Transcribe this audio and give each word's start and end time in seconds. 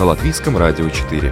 на 0.00 0.06
Латвийском 0.06 0.56
радио 0.56 0.88
4. 0.88 1.30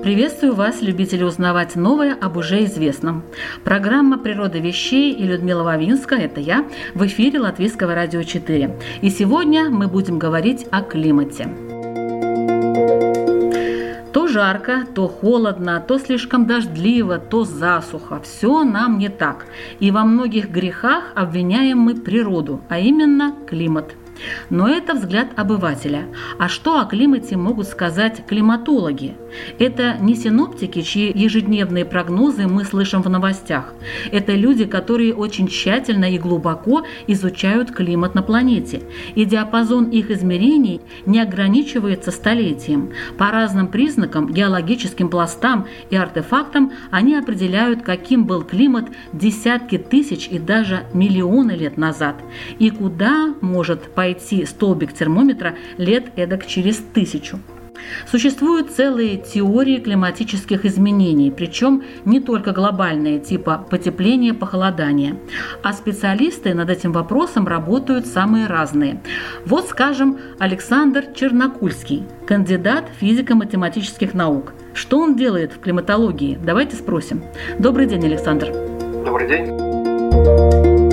Приветствую 0.00 0.54
вас, 0.54 0.80
любители 0.80 1.24
узнавать 1.24 1.74
новое 1.74 2.14
об 2.14 2.36
уже 2.36 2.64
известном. 2.66 3.24
Программа 3.64 4.16
«Природа 4.16 4.60
вещей» 4.60 5.12
и 5.12 5.24
Людмила 5.24 5.64
Вавинска, 5.64 6.14
это 6.14 6.38
я, 6.38 6.64
в 6.94 7.04
эфире 7.04 7.40
Латвийского 7.40 7.96
радио 7.96 8.22
4. 8.22 8.76
И 9.02 9.10
сегодня 9.10 9.70
мы 9.70 9.88
будем 9.88 10.20
говорить 10.20 10.68
о 10.70 10.82
климате 10.82 11.48
жарко, 14.26 14.84
то 14.94 15.08
холодно, 15.08 15.84
то 15.86 15.98
слишком 15.98 16.46
дождливо, 16.46 17.18
то 17.18 17.44
засуха. 17.44 18.20
Все 18.20 18.64
нам 18.64 18.98
не 18.98 19.08
так. 19.08 19.46
И 19.80 19.90
во 19.90 20.04
многих 20.04 20.50
грехах 20.50 21.12
обвиняем 21.14 21.78
мы 21.78 21.94
природу, 21.94 22.60
а 22.68 22.78
именно 22.78 23.34
климат– 23.46 23.94
но 24.50 24.68
это 24.68 24.94
взгляд 24.94 25.28
обывателя. 25.36 26.06
А 26.38 26.48
что 26.48 26.80
о 26.80 26.84
климате 26.84 27.36
могут 27.36 27.66
сказать 27.66 28.24
климатологи? 28.26 29.14
Это 29.58 29.96
не 30.00 30.14
синоптики, 30.14 30.82
чьи 30.82 31.12
ежедневные 31.14 31.84
прогнозы 31.84 32.46
мы 32.46 32.64
слышим 32.64 33.02
в 33.02 33.08
новостях. 33.08 33.74
Это 34.10 34.32
люди, 34.32 34.64
которые 34.64 35.14
очень 35.14 35.48
тщательно 35.48 36.10
и 36.10 36.18
глубоко 36.18 36.84
изучают 37.06 37.70
климат 37.70 38.14
на 38.14 38.22
планете. 38.22 38.82
И 39.14 39.24
диапазон 39.24 39.90
их 39.90 40.10
измерений 40.10 40.80
не 41.04 41.20
ограничивается 41.20 42.10
столетием. 42.10 42.92
По 43.18 43.30
разным 43.30 43.68
признакам, 43.68 44.32
геологическим 44.32 45.08
пластам 45.08 45.66
и 45.90 45.96
артефактам 45.96 46.72
они 46.90 47.16
определяют, 47.16 47.82
каким 47.82 48.24
был 48.24 48.42
климат 48.42 48.86
десятки 49.12 49.78
тысяч 49.78 50.28
и 50.28 50.38
даже 50.38 50.84
миллионы 50.92 51.52
лет 51.52 51.76
назад. 51.76 52.16
И 52.58 52.70
куда 52.70 53.34
может 53.40 53.82
пойти 53.94 54.05
пойти 54.06 54.46
столбик 54.46 54.92
термометра 54.92 55.56
лет 55.78 56.04
эдак 56.14 56.46
через 56.46 56.76
тысячу. 56.76 57.40
Существуют 58.08 58.70
целые 58.70 59.16
теории 59.16 59.78
климатических 59.78 60.64
изменений, 60.64 61.32
причем 61.32 61.82
не 62.04 62.20
только 62.20 62.52
глобальные, 62.52 63.18
типа 63.18 63.66
потепления, 63.68 64.32
похолодания. 64.32 65.16
А 65.62 65.72
специалисты 65.72 66.54
над 66.54 66.70
этим 66.70 66.92
вопросом 66.92 67.48
работают 67.48 68.06
самые 68.06 68.46
разные. 68.46 69.02
Вот, 69.44 69.66
скажем, 69.68 70.18
Александр 70.38 71.06
Чернокульский, 71.14 72.04
кандидат 72.26 72.84
физико-математических 73.00 74.14
наук. 74.14 74.54
Что 74.72 75.00
он 75.00 75.16
делает 75.16 75.52
в 75.52 75.58
климатологии? 75.58 76.38
Давайте 76.44 76.76
спросим. 76.76 77.24
Добрый 77.58 77.86
день, 77.86 78.04
Александр. 78.06 78.52
Добрый 79.04 79.28
день. 79.28 80.85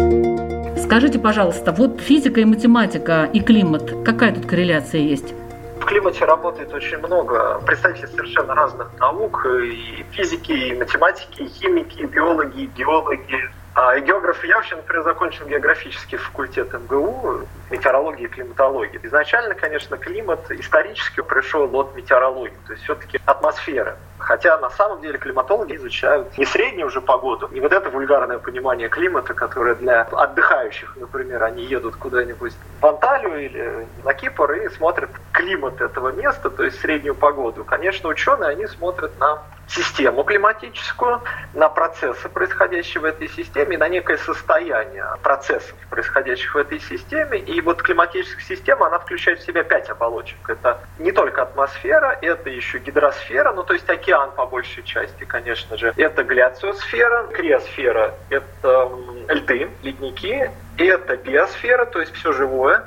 Скажите, 0.83 1.17
пожалуйста, 1.17 1.71
вот 1.71 2.01
физика 2.01 2.41
и 2.41 2.45
математика 2.45 3.29
и 3.31 3.39
климат, 3.39 3.89
какая 4.03 4.33
тут 4.33 4.45
корреляция 4.45 4.99
есть? 4.99 5.33
В 5.79 5.85
климате 5.85 6.25
работает 6.25 6.73
очень 6.73 6.97
много 6.97 7.61
представителей 7.65 8.07
совершенно 8.07 8.53
разных 8.53 8.89
наук, 8.99 9.45
и 9.45 10.05
физики, 10.11 10.51
и 10.51 10.75
математики, 10.75 11.43
и 11.43 11.47
химики, 11.47 11.99
и 12.01 12.05
биологи, 12.05 12.63
и 12.63 12.65
геологи, 12.65 13.49
а, 13.75 13.95
и 13.95 14.01
географ, 14.01 14.43
я 14.43 14.57
вообще, 14.57 14.75
например, 14.75 15.03
закончил 15.03 15.47
географический 15.47 16.17
факультет 16.17 16.71
МГУ, 16.73 17.47
метеорологии 17.71 18.25
и 18.25 18.27
климатологии. 18.27 18.99
Изначально, 19.03 19.55
конечно, 19.55 19.97
климат 19.97 20.51
исторически 20.51 21.21
пришел 21.21 21.73
от 21.75 21.95
метеорологии, 21.95 22.57
то 22.67 22.73
есть 22.73 22.83
все-таки 22.83 23.19
атмосфера. 23.25 23.97
Хотя 24.23 24.57
на 24.57 24.69
самом 24.69 25.01
деле 25.01 25.17
климатологи 25.17 25.75
изучают 25.75 26.37
не 26.37 26.45
среднюю 26.45 26.87
уже 26.87 27.01
погоду, 27.01 27.49
не 27.51 27.59
вот 27.59 27.73
это 27.73 27.89
вульгарное 27.89 28.39
понимание 28.39 28.87
климата, 28.87 29.33
которое 29.33 29.75
для 29.75 30.03
отдыхающих, 30.03 30.95
например, 30.95 31.43
они 31.43 31.63
едут 31.65 31.97
куда-нибудь 31.97 32.53
в 32.79 32.85
Анталию 32.85 33.45
или 33.45 33.87
на 34.03 34.13
Кипр 34.13 34.53
и 34.53 34.69
смотрят 34.69 35.09
климат 35.33 35.81
этого 35.81 36.13
места, 36.13 36.49
то 36.49 36.63
есть 36.63 36.79
среднюю 36.79 37.15
погоду. 37.15 37.65
Конечно, 37.65 38.07
ученые, 38.07 38.51
они 38.51 38.65
смотрят 38.67 39.11
на 39.19 39.41
систему 39.67 40.23
климатическую, 40.23 41.21
на 41.53 41.69
процессы, 41.69 42.29
происходящие 42.29 43.01
в 43.01 43.05
этой 43.05 43.27
системе, 43.27 43.77
на 43.77 43.87
некое 43.87 44.17
состояние 44.17 45.05
процессов, 45.21 45.75
происходящих 45.89 46.53
в 46.53 46.57
этой 46.57 46.79
системе. 46.79 47.39
И 47.39 47.59
вот 47.61 47.81
климатическая 47.81 48.43
система, 48.43 48.87
она 48.87 48.99
включает 48.99 49.39
в 49.39 49.45
себя 49.45 49.63
пять 49.63 49.89
оболочек. 49.89 50.37
Это 50.47 50.79
не 50.99 51.11
только 51.11 51.41
атмосфера, 51.41 52.17
это 52.21 52.49
еще 52.49 52.79
гидросфера, 52.79 53.53
ну 53.53 53.63
то 53.63 53.73
есть 53.73 53.89
океан 53.89 54.12
по 54.35 54.45
большей 54.45 54.83
части, 54.83 55.23
конечно 55.23 55.77
же. 55.77 55.93
Это 55.97 56.23
гляциосфера, 56.23 57.27
криосфера, 57.27 58.15
это 58.29 58.89
льды, 59.29 59.69
ледники, 59.81 60.49
это 60.77 61.17
биосфера, 61.17 61.85
то 61.85 61.99
есть 61.99 62.13
все 62.15 62.31
живое, 62.33 62.83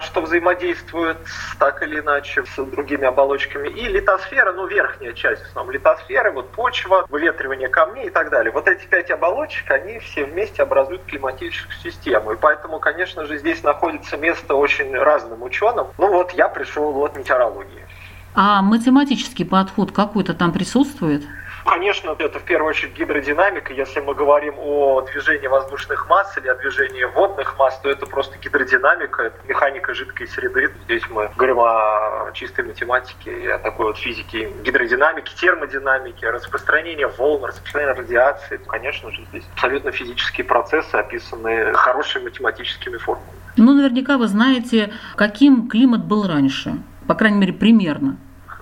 что 0.00 0.20
взаимодействует 0.20 1.18
так 1.58 1.82
или 1.82 2.00
иначе 2.00 2.44
с 2.44 2.64
другими 2.64 3.06
оболочками. 3.06 3.68
И 3.68 3.88
литосфера, 3.88 4.52
ну, 4.52 4.66
верхняя 4.66 5.12
часть, 5.12 5.42
в 5.42 5.46
основном 5.48 5.74
литосферы, 5.74 6.30
вот 6.30 6.50
почва, 6.52 7.06
выветривание 7.08 7.68
камней 7.68 8.06
и 8.06 8.10
так 8.10 8.30
далее. 8.30 8.52
Вот 8.52 8.68
эти 8.68 8.86
пять 8.86 9.10
оболочек, 9.10 9.70
они 9.70 9.98
все 9.98 10.24
вместе 10.24 10.62
образуют 10.62 11.04
климатическую 11.04 11.74
систему. 11.82 12.32
И 12.32 12.36
поэтому, 12.36 12.78
конечно 12.78 13.24
же, 13.26 13.38
здесь 13.38 13.62
находится 13.62 14.16
место 14.16 14.54
очень 14.54 14.96
разным 14.96 15.42
ученым. 15.42 15.88
Ну 15.98 16.08
вот 16.12 16.32
я 16.32 16.48
пришел 16.48 16.96
от 17.02 17.16
метеорологии. 17.16 17.87
А 18.34 18.62
математический 18.62 19.44
подход 19.44 19.92
какой-то 19.92 20.34
там 20.34 20.52
присутствует? 20.52 21.24
Конечно, 21.64 22.16
это 22.18 22.38
в 22.38 22.44
первую 22.44 22.70
очередь 22.70 22.96
гидродинамика. 22.96 23.74
Если 23.74 24.00
мы 24.00 24.14
говорим 24.14 24.54
о 24.58 25.02
движении 25.02 25.48
воздушных 25.48 26.08
масс 26.08 26.36
или 26.38 26.48
о 26.48 26.54
движении 26.54 27.04
водных 27.04 27.58
масс, 27.58 27.78
то 27.80 27.90
это 27.90 28.06
просто 28.06 28.38
гидродинамика, 28.38 29.24
это 29.24 29.36
механика 29.46 29.92
жидкой 29.92 30.28
среды. 30.28 30.72
Здесь 30.84 31.02
мы 31.10 31.30
говорим 31.36 31.58
о 31.60 32.30
чистой 32.32 32.64
математике 32.64 33.52
о 33.52 33.58
такой 33.58 33.86
вот 33.86 33.98
физике 33.98 34.50
гидродинамики, 34.64 35.34
термодинамики, 35.34 36.24
распространения 36.24 37.06
волн, 37.06 37.44
распространения 37.44 37.94
радиации. 37.94 38.58
Конечно 38.66 39.10
же, 39.10 39.26
здесь 39.30 39.44
абсолютно 39.52 39.92
физические 39.92 40.46
процессы, 40.46 40.94
описанные 40.94 41.74
хорошими 41.74 42.24
математическими 42.24 42.96
формулами. 42.96 43.38
Ну, 43.56 43.74
наверняка 43.74 44.16
вы 44.16 44.28
знаете, 44.28 44.92
каким 45.16 45.68
климат 45.68 46.04
был 46.04 46.26
раньше, 46.26 46.76
по 47.08 47.14
крайней 47.14 47.38
мере, 47.38 47.52
примерно 47.52 48.18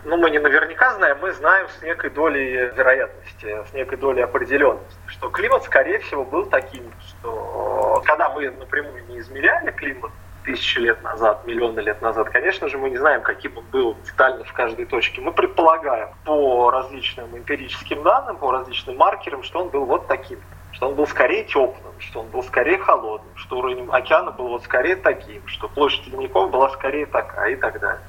ну, 0.06 0.16
мы 0.16 0.30
не 0.30 0.38
наверняка 0.38 0.94
знаем, 0.94 1.18
мы 1.20 1.32
знаем 1.32 1.66
с 1.68 1.82
некой 1.82 2.10
долей 2.10 2.70
вероятности, 2.76 3.56
с 3.68 3.74
некой 3.74 3.98
долей 3.98 4.22
определенности, 4.22 4.96
что 5.08 5.28
климат, 5.30 5.64
скорее 5.64 5.98
всего, 5.98 6.24
был 6.24 6.46
таким, 6.46 6.84
что 7.00 8.00
когда 8.06 8.28
мы 8.28 8.48
напрямую 8.50 9.04
не 9.08 9.18
измеряли 9.18 9.72
климат 9.72 10.12
тысячи 10.44 10.78
лет 10.78 11.02
назад, 11.02 11.44
миллионы 11.44 11.80
лет 11.80 12.00
назад, 12.02 12.30
конечно 12.30 12.68
же, 12.68 12.78
мы 12.78 12.90
не 12.90 12.98
знаем, 12.98 13.20
каким 13.22 13.58
он 13.58 13.64
был 13.72 13.96
детально 14.04 14.44
в 14.44 14.52
каждой 14.52 14.86
точке. 14.86 15.20
Мы 15.20 15.32
предполагаем 15.32 16.10
по 16.24 16.70
различным 16.70 17.36
эмпирическим 17.36 18.04
данным, 18.04 18.36
по 18.36 18.52
различным 18.52 18.96
маркерам, 18.96 19.42
что 19.42 19.62
он 19.62 19.70
был 19.70 19.86
вот 19.86 20.06
таким 20.06 20.38
что 20.76 20.90
он 20.90 20.94
был 20.94 21.06
скорее 21.06 21.44
теплым, 21.44 21.94
что 21.98 22.20
он 22.20 22.26
был 22.26 22.42
скорее 22.42 22.76
холодным, 22.76 23.34
что 23.36 23.60
уровень 23.60 23.88
океана 23.90 24.30
был 24.30 24.48
вот 24.48 24.62
скорее 24.62 24.96
таким, 24.96 25.40
что 25.46 25.68
площадь 25.68 26.06
ледников 26.06 26.50
была 26.50 26.68
скорее 26.68 27.06
такая 27.06 27.52
и 27.52 27.56
так 27.56 27.80
далее. 27.80 28.02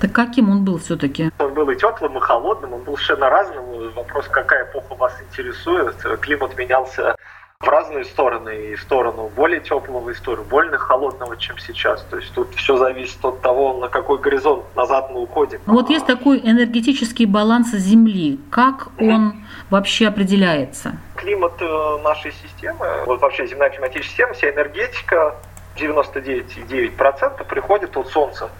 Так 0.00 0.12
каким 0.12 0.50
он 0.50 0.64
был 0.64 0.78
все-таки? 0.78 1.30
Он 1.38 1.54
был 1.54 1.70
и 1.70 1.76
теплым, 1.76 2.16
и 2.18 2.20
холодным, 2.20 2.74
он 2.74 2.82
был 2.82 2.96
совершенно 2.96 3.30
разным. 3.30 3.64
Вопрос, 3.94 4.26
какая 4.28 4.64
эпоха 4.64 4.94
вас 4.94 5.14
интересует. 5.22 5.96
Климат 6.20 6.56
менялся 6.56 7.16
в 7.58 7.68
разные 7.68 8.04
стороны, 8.04 8.72
и 8.72 8.74
в 8.74 8.82
сторону 8.82 9.30
более 9.34 9.60
теплого, 9.60 10.10
и 10.10 10.12
в 10.12 10.18
сторону 10.18 10.46
более 10.48 10.76
холодного, 10.76 11.36
чем 11.38 11.58
сейчас. 11.58 12.02
То 12.10 12.18
есть 12.18 12.32
тут 12.34 12.54
все 12.54 12.76
зависит 12.76 13.24
от 13.24 13.40
того, 13.40 13.78
на 13.78 13.88
какой 13.88 14.18
горизонт 14.18 14.64
назад 14.76 15.10
мы 15.10 15.22
уходим. 15.22 15.60
Ну 15.66 15.72
вот 15.72 15.88
есть 15.88 16.06
такой 16.06 16.38
энергетический 16.38 17.24
баланс 17.24 17.70
Земли. 17.72 18.38
Как 18.50 18.88
он 19.00 19.44
вообще 19.70 20.08
определяется? 20.08 20.98
Климат 21.14 21.54
э, 21.60 21.98
нашей 22.04 22.32
системы, 22.32 22.86
вот 23.06 23.22
вообще 23.22 23.46
земная 23.46 23.70
климатическая 23.70 24.06
система, 24.06 24.34
вся 24.34 24.50
энергетика 24.50 25.34
99,9% 25.76 27.44
приходит 27.46 27.96
от 27.96 28.08
Солнца 28.08 28.50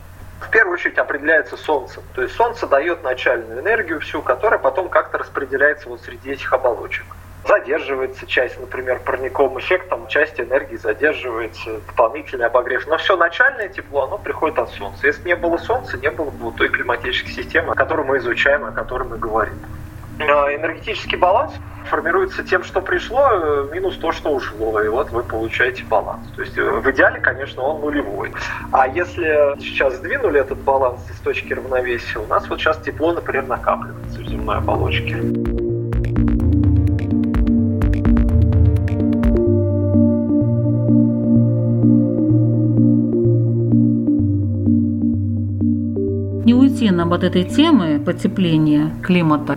в 0.41 0.51
первую 0.51 0.75
очередь 0.75 0.99
определяется 0.99 1.57
Солнцем. 1.57 2.03
То 2.15 2.23
есть 2.23 2.35
Солнце 2.35 2.67
дает 2.67 3.03
начальную 3.03 3.61
энергию 3.61 4.01
всю, 4.01 4.23
которая 4.23 4.59
потом 4.59 4.89
как-то 4.89 5.19
распределяется 5.19 5.89
вот 5.89 6.01
среди 6.03 6.33
этих 6.33 6.53
оболочек. 6.53 7.05
задерживается 7.47 8.27
часть, 8.27 8.59
например, 8.59 8.99
парниковым 9.01 9.59
эффектом, 9.61 10.09
часть 10.09 10.41
энергии 10.41 10.77
задерживается, 10.77 11.81
дополнительный 11.87 12.47
обогрев. 12.47 12.87
Но 12.89 12.99
все 12.99 13.17
начальное 13.17 13.69
тепло, 13.69 14.05
оно 14.05 14.19
приходит 14.19 14.59
от 14.59 14.71
Солнца. 14.71 15.07
Если 15.07 15.29
не 15.29 15.37
было 15.37 15.57
Солнца, 15.57 15.97
не 15.97 16.11
было 16.11 16.31
бы 16.31 16.53
той 16.53 16.69
климатической 16.69 17.33
системы, 17.33 17.75
которую 17.75 18.07
мы 18.07 18.19
изучаем, 18.19 18.65
о 18.65 18.73
которой 18.73 19.09
мы 19.09 19.17
говорим. 19.17 19.55
Энергетический 20.19 21.19
баланс 21.19 21.53
формируется 21.91 22.43
тем, 22.43 22.65
что 22.65 22.81
пришло, 22.81 23.29
э, 23.31 23.69
минус 23.73 23.97
то, 23.97 24.13
что 24.13 24.31
ушло, 24.31 24.81
и 24.83 24.89
вот 24.89 25.11
вы 25.11 25.23
получаете 25.23 25.85
баланс. 25.85 26.27
То 26.35 26.43
есть 26.43 26.59
э, 26.59 26.63
в 26.63 26.91
идеале, 26.91 27.21
конечно, 27.21 27.63
он 27.63 27.81
нулевой. 27.81 28.33
А 28.73 28.89
если 28.89 29.59
сейчас 29.61 29.97
сдвинули 29.97 30.41
этот 30.41 30.59
баланс 30.59 31.01
с 31.17 31.21
точки 31.21 31.53
равновесия, 31.53 32.19
у 32.19 32.27
нас 32.27 32.49
вот 32.49 32.59
сейчас 32.59 32.79
тепло, 32.79 33.13
например, 33.13 33.47
накапливается 33.47 34.21
в 34.21 34.25
земной 34.27 34.57
оболочке. 34.57 35.23
уйти 46.77 46.91
нам 46.91 47.13
от 47.13 47.25
этой 47.25 47.45
темы 47.45 47.99
потепления 48.05 48.93
климата? 49.03 49.56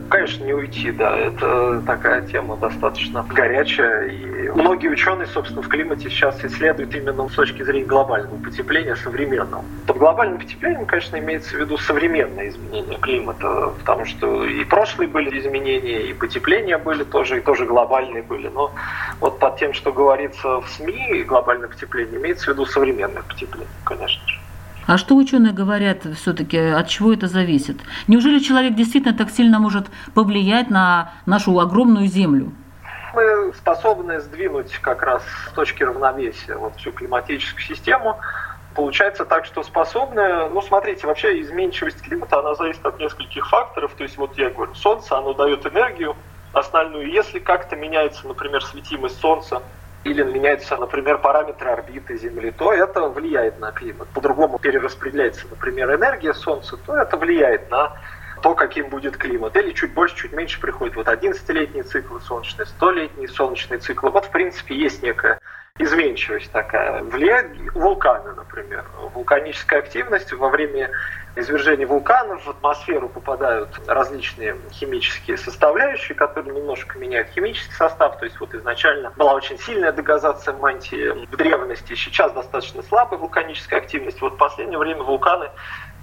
Уйти, 0.70 0.92
да. 0.92 1.18
Это 1.18 1.82
такая 1.86 2.22
тема 2.22 2.56
достаточно 2.58 3.26
горячая. 3.28 4.08
И 4.08 4.50
многие 4.50 4.90
ученые, 4.90 5.28
собственно, 5.28 5.64
в 5.64 5.68
климате 5.68 6.10
сейчас 6.10 6.44
исследуют 6.46 6.94
именно 6.94 7.28
с 7.28 7.34
точки 7.34 7.64
зрения 7.64 7.86
глобального 7.86 8.38
потепления 8.44 8.96
современного. 8.96 9.64
Под 9.88 9.98
глобальным 9.98 10.38
потеплением, 10.38 10.86
конечно, 10.86 11.18
имеется 11.18 11.56
в 11.56 11.60
виду 11.60 11.78
современное 11.78 12.50
изменение 12.50 13.00
климата, 13.00 13.74
потому 13.80 14.06
что 14.06 14.46
и 14.46 14.64
прошлые 14.64 15.08
были 15.08 15.40
изменения, 15.40 16.04
и 16.04 16.14
потепления 16.14 16.78
были 16.78 17.04
тоже, 17.04 17.38
и 17.38 17.42
тоже 17.42 17.66
глобальные 17.66 18.22
были. 18.22 18.48
Но 18.50 18.72
вот 19.20 19.40
под 19.40 19.58
тем, 19.58 19.74
что 19.74 19.92
говорится 19.92 20.62
в 20.62 20.70
СМИ, 20.70 21.24
глобальное 21.24 21.68
потепление, 21.68 22.20
имеется 22.20 22.46
в 22.46 22.48
виду 22.50 22.66
современное 22.66 23.24
потепление, 23.24 23.68
конечно. 23.84 24.22
А 24.90 24.98
что 24.98 25.16
ученые 25.16 25.54
говорят 25.54 26.00
все-таки, 26.16 26.58
от 26.58 26.88
чего 26.88 27.14
это 27.14 27.28
зависит? 27.28 27.78
Неужели 28.08 28.40
человек 28.40 28.74
действительно 28.74 29.16
так 29.16 29.30
сильно 29.30 29.60
может 29.60 29.86
повлиять 30.16 30.72
на 30.72 31.14
нашу 31.28 31.60
огромную 31.60 32.08
Землю? 32.08 32.52
Мы 33.14 33.54
способны 33.54 34.20
сдвинуть 34.20 34.74
как 34.80 35.04
раз 35.04 35.22
с 35.48 35.52
точки 35.52 35.84
равновесия 35.84 36.56
вот 36.56 36.76
всю 36.78 36.92
климатическую 36.92 37.62
систему. 37.62 38.18
Получается 38.74 39.26
так, 39.26 39.46
что 39.46 39.62
способны, 39.62 40.50
ну 40.50 40.60
смотрите, 40.64 41.06
вообще 41.06 41.40
изменчивость 41.40 42.02
климата, 42.02 42.40
она 42.40 42.56
зависит 42.56 42.84
от 42.84 43.00
нескольких 43.00 43.48
факторов. 43.48 43.92
То 43.96 44.02
есть 44.02 44.18
вот 44.18 44.40
я 44.40 44.50
говорю, 44.50 44.74
Солнце, 44.74 45.16
оно 45.16 45.36
дает 45.36 45.68
энергию 45.68 46.16
основную. 46.52 47.12
Если 47.12 47.38
как-то 47.38 47.76
меняется, 47.76 48.28
например, 48.28 48.64
светимость 48.64 49.20
Солнца, 49.20 49.62
или 50.04 50.24
меняются, 50.24 50.78
например, 50.78 51.18
параметры 51.20 51.70
орбиты 51.70 52.18
Земли, 52.18 52.52
то 52.52 52.72
это 52.72 53.08
влияет 53.10 53.60
на 53.60 53.72
климат. 53.72 54.08
По-другому 54.10 54.58
перераспределяется, 54.58 55.48
например, 55.50 55.94
энергия 55.94 56.34
Солнца, 56.34 56.78
то 56.78 56.96
это 56.96 57.18
влияет 57.18 57.70
на 57.70 57.94
то, 58.42 58.56
каким 58.56 58.90
будет 58.90 59.18
климат. 59.18 59.56
Или 59.58 59.72
чуть 59.74 59.94
больше, 59.94 60.16
чуть 60.16 60.32
меньше 60.32 60.60
приходит 60.62 60.96
вот 60.96 61.08
11-летний 61.08 61.84
цикл 61.84 62.20
солнечный, 62.20 62.66
100-летний 62.66 63.28
солнечный 63.28 63.78
цикл. 63.80 64.08
Вот, 64.08 64.26
в 64.26 64.32
принципе, 64.32 64.76
есть 64.76 65.04
некая 65.04 65.39
изменчивость 65.80 66.52
такая. 66.52 67.02
Влияют 67.04 67.58
вулканы, 67.74 68.34
например. 68.34 68.86
Вулканическая 69.14 69.80
активность 69.80 70.32
во 70.34 70.50
время 70.50 70.92
извержения 71.36 71.88
вулканов 71.88 72.46
в 72.46 72.50
атмосферу 72.50 73.08
попадают 73.08 73.80
различные 73.88 74.58
химические 74.72 75.38
составляющие, 75.38 76.16
которые 76.16 76.54
немножко 76.54 77.00
меняют 77.00 77.30
химический 77.30 77.74
состав. 77.74 78.18
То 78.20 78.26
есть 78.26 78.40
вот 78.40 78.54
изначально 78.54 79.14
была 79.16 79.34
очень 79.34 79.58
сильная 79.58 79.94
дегазация 79.94 80.54
мантии 80.56 81.26
в 81.32 81.38
древности, 81.38 81.96
сейчас 81.96 82.34
достаточно 82.34 82.84
слабая 82.84 83.20
вулканическая 83.20 83.80
активность. 83.80 84.22
Вот 84.22 84.34
в 84.34 84.38
последнее 84.38 84.80
время 84.80 85.04
вулканы 85.04 85.50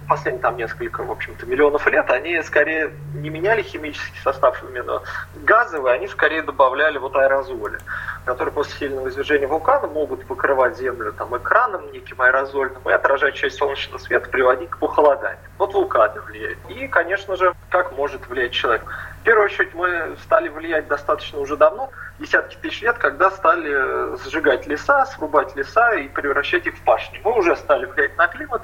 последние 0.07 0.41
там 0.41 0.57
несколько, 0.57 1.03
в 1.03 1.11
общем-то, 1.11 1.45
миллионов 1.45 1.85
лет, 1.87 2.09
они 2.09 2.41
скорее 2.41 2.93
не 3.13 3.29
меняли 3.29 3.61
химический 3.61 4.19
состав 4.23 4.63
именно 4.63 5.01
газовый, 5.35 5.93
они 5.93 6.07
скорее 6.07 6.41
добавляли 6.41 6.97
вот 6.97 7.15
аэрозоли, 7.15 7.77
которые 8.25 8.53
после 8.53 8.73
сильного 8.77 9.09
извержения 9.09 9.47
вулкана 9.47 9.87
могут 9.87 10.25
покрывать 10.25 10.77
Землю 10.77 11.13
там 11.13 11.35
экраном 11.37 11.91
неким 11.91 12.21
аэрозольным 12.21 12.81
и 12.87 12.91
отражать 12.91 13.35
часть 13.35 13.57
солнечного 13.57 13.99
света, 13.99 14.29
приводить 14.29 14.69
к 14.69 14.77
похолоданию. 14.77 15.39
Вот 15.57 15.73
вулканы 15.73 16.21
влияют. 16.21 16.59
И, 16.69 16.87
конечно 16.87 17.35
же, 17.35 17.53
как 17.69 17.91
может 17.91 18.27
влиять 18.27 18.51
человек. 18.51 18.83
В 19.21 19.23
первую 19.23 19.45
очередь 19.45 19.73
мы 19.73 20.15
стали 20.23 20.47
влиять 20.47 20.87
достаточно 20.87 21.39
уже 21.39 21.57
давно, 21.57 21.89
десятки 22.19 22.55
тысяч 22.55 22.81
лет, 22.81 22.97
когда 22.97 23.29
стали 23.31 24.17
сжигать 24.23 24.67
леса, 24.67 25.05
срубать 25.07 25.55
леса 25.55 25.93
и 25.95 26.07
превращать 26.07 26.65
их 26.65 26.75
в 26.75 26.81
пашни. 26.81 27.19
Мы 27.23 27.37
уже 27.37 27.55
стали 27.57 27.85
влиять 27.85 28.17
на 28.17 28.27
климат, 28.27 28.61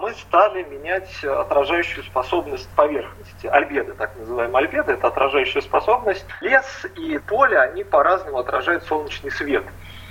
мы 0.00 0.14
стали 0.14 0.62
менять 0.64 1.22
отражающую 1.24 2.04
способность 2.04 2.68
поверхности. 2.70 3.46
Альбеды, 3.46 3.92
так 3.94 4.16
называемые 4.16 4.64
альбеды, 4.66 4.92
это 4.92 5.08
отражающая 5.08 5.60
способность. 5.60 6.26
Лес 6.40 6.86
и 6.96 7.18
поле, 7.18 7.58
они 7.58 7.84
по-разному 7.84 8.38
отражают 8.38 8.84
солнечный 8.84 9.30
свет. 9.30 9.64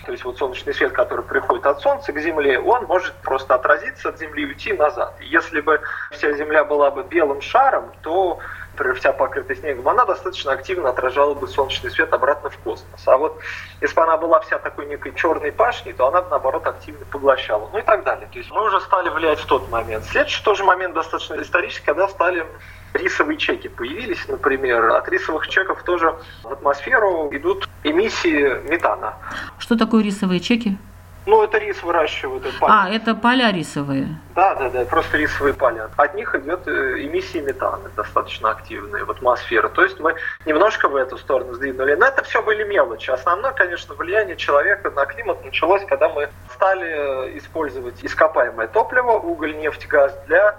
То 0.06 0.14
есть 0.14 0.24
вот 0.24 0.38
солнечный 0.38 0.74
свет, 0.74 0.94
который 0.94 1.24
приходит 1.24 1.66
от 1.66 1.82
Солнца 1.82 2.12
к 2.14 2.20
Земле, 2.20 2.60
он 2.60 2.86
может 2.86 3.14
просто 3.22 3.56
отразиться 3.56 4.10
от 4.10 4.18
Земли 4.18 4.44
и 4.44 4.46
уйти 4.48 4.74
назад. 4.74 5.16
Если 5.20 5.62
бы 5.62 5.82
вся 6.12 6.32
Земля 6.34 6.64
была 6.64 6.90
бы 6.90 7.04
белым 7.04 7.42
шаром, 7.42 7.92
то 8.02 8.40
например, 8.74 8.96
вся 8.98 9.12
покрытая 9.14 9.58
снегом, 9.58 9.90
она 9.90 10.06
достаточно 10.06 10.52
активно 10.52 10.90
отражала 10.90 11.34
бы 11.34 11.48
солнечный 11.48 11.92
свет 11.92 12.14
обратно 12.14 12.50
в 12.50 12.58
космос. 12.58 13.02
А 13.06 13.18
вот 13.18 13.40
если 13.82 13.96
бы 13.96 14.04
она 14.04 14.18
была 14.18 14.40
вся 14.42 14.58
такой 14.58 14.86
некой 14.86 15.14
черной 15.16 15.52
пашней, 15.52 15.94
то 15.94 16.08
она, 16.08 16.22
наоборот, 16.30 16.66
активно 16.68 17.06
поглощала. 17.06 17.70
Ну 17.72 17.80
и 17.80 17.82
так 17.82 18.04
далее. 18.04 18.28
То 18.32 18.38
есть 18.40 18.52
мы 18.52 18.66
уже 18.66 18.80
стали 18.82 19.10
влиять 19.10 19.40
в 19.40 19.46
тот 19.46 19.70
момент. 19.70 20.06
Следующий 20.06 20.44
тоже 20.44 20.64
момент 20.64 20.94
достаточно 20.94 21.42
исторический, 21.42 21.86
когда 21.86 22.08
стали 22.08 22.46
рисовые 22.94 23.38
чеки 23.38 23.68
появились, 23.68 24.28
например. 24.28 24.92
От 24.92 25.10
рисовых 25.10 25.48
чеков 25.48 25.84
тоже 25.84 26.16
в 26.44 26.52
атмосферу 26.52 27.30
идут 27.32 27.70
эмиссии 27.84 28.62
метана. 28.70 29.16
Что 29.58 29.78
такое 29.78 30.04
рисовые 30.04 30.40
чеки? 30.40 30.78
Ну, 31.30 31.44
это 31.44 31.60
рис 31.60 31.84
выращивают. 31.84 32.44
Это 32.44 32.58
поля. 32.60 32.74
А, 32.74 32.90
это 32.90 33.14
поля 33.14 33.52
рисовые? 33.52 34.08
Да, 34.34 34.56
да, 34.56 34.70
да, 34.70 34.84
просто 34.86 35.18
рисовые 35.18 35.54
поля. 35.54 35.88
От 35.96 36.16
них 36.16 36.34
идет 36.34 36.68
э, 36.68 37.06
эмиссии 37.06 37.38
метана 37.38 37.88
достаточно 37.96 38.50
активные 38.50 39.04
в 39.04 39.12
атмосферу. 39.12 39.70
То 39.70 39.84
есть 39.84 40.00
мы 40.00 40.16
немножко 40.46 40.90
в 40.90 40.96
эту 40.96 41.20
сторону 41.20 41.54
сдвинули. 41.54 41.94
Но 41.94 42.08
это 42.08 42.24
все 42.24 42.42
были 42.42 42.64
мелочи. 42.64 43.12
Основное, 43.12 43.52
конечно, 43.52 43.94
влияние 43.94 44.38
человека 44.38 44.90
на 44.90 45.06
климат 45.06 45.46
началось, 45.46 45.84
когда 45.88 46.10
мы 46.10 46.30
стали 46.52 47.28
э, 47.28 47.38
использовать 47.38 48.04
ископаемое 48.04 48.68
топливо, 48.68 49.12
уголь, 49.12 49.56
нефть, 49.56 49.88
газ 49.88 50.12
для 50.26 50.56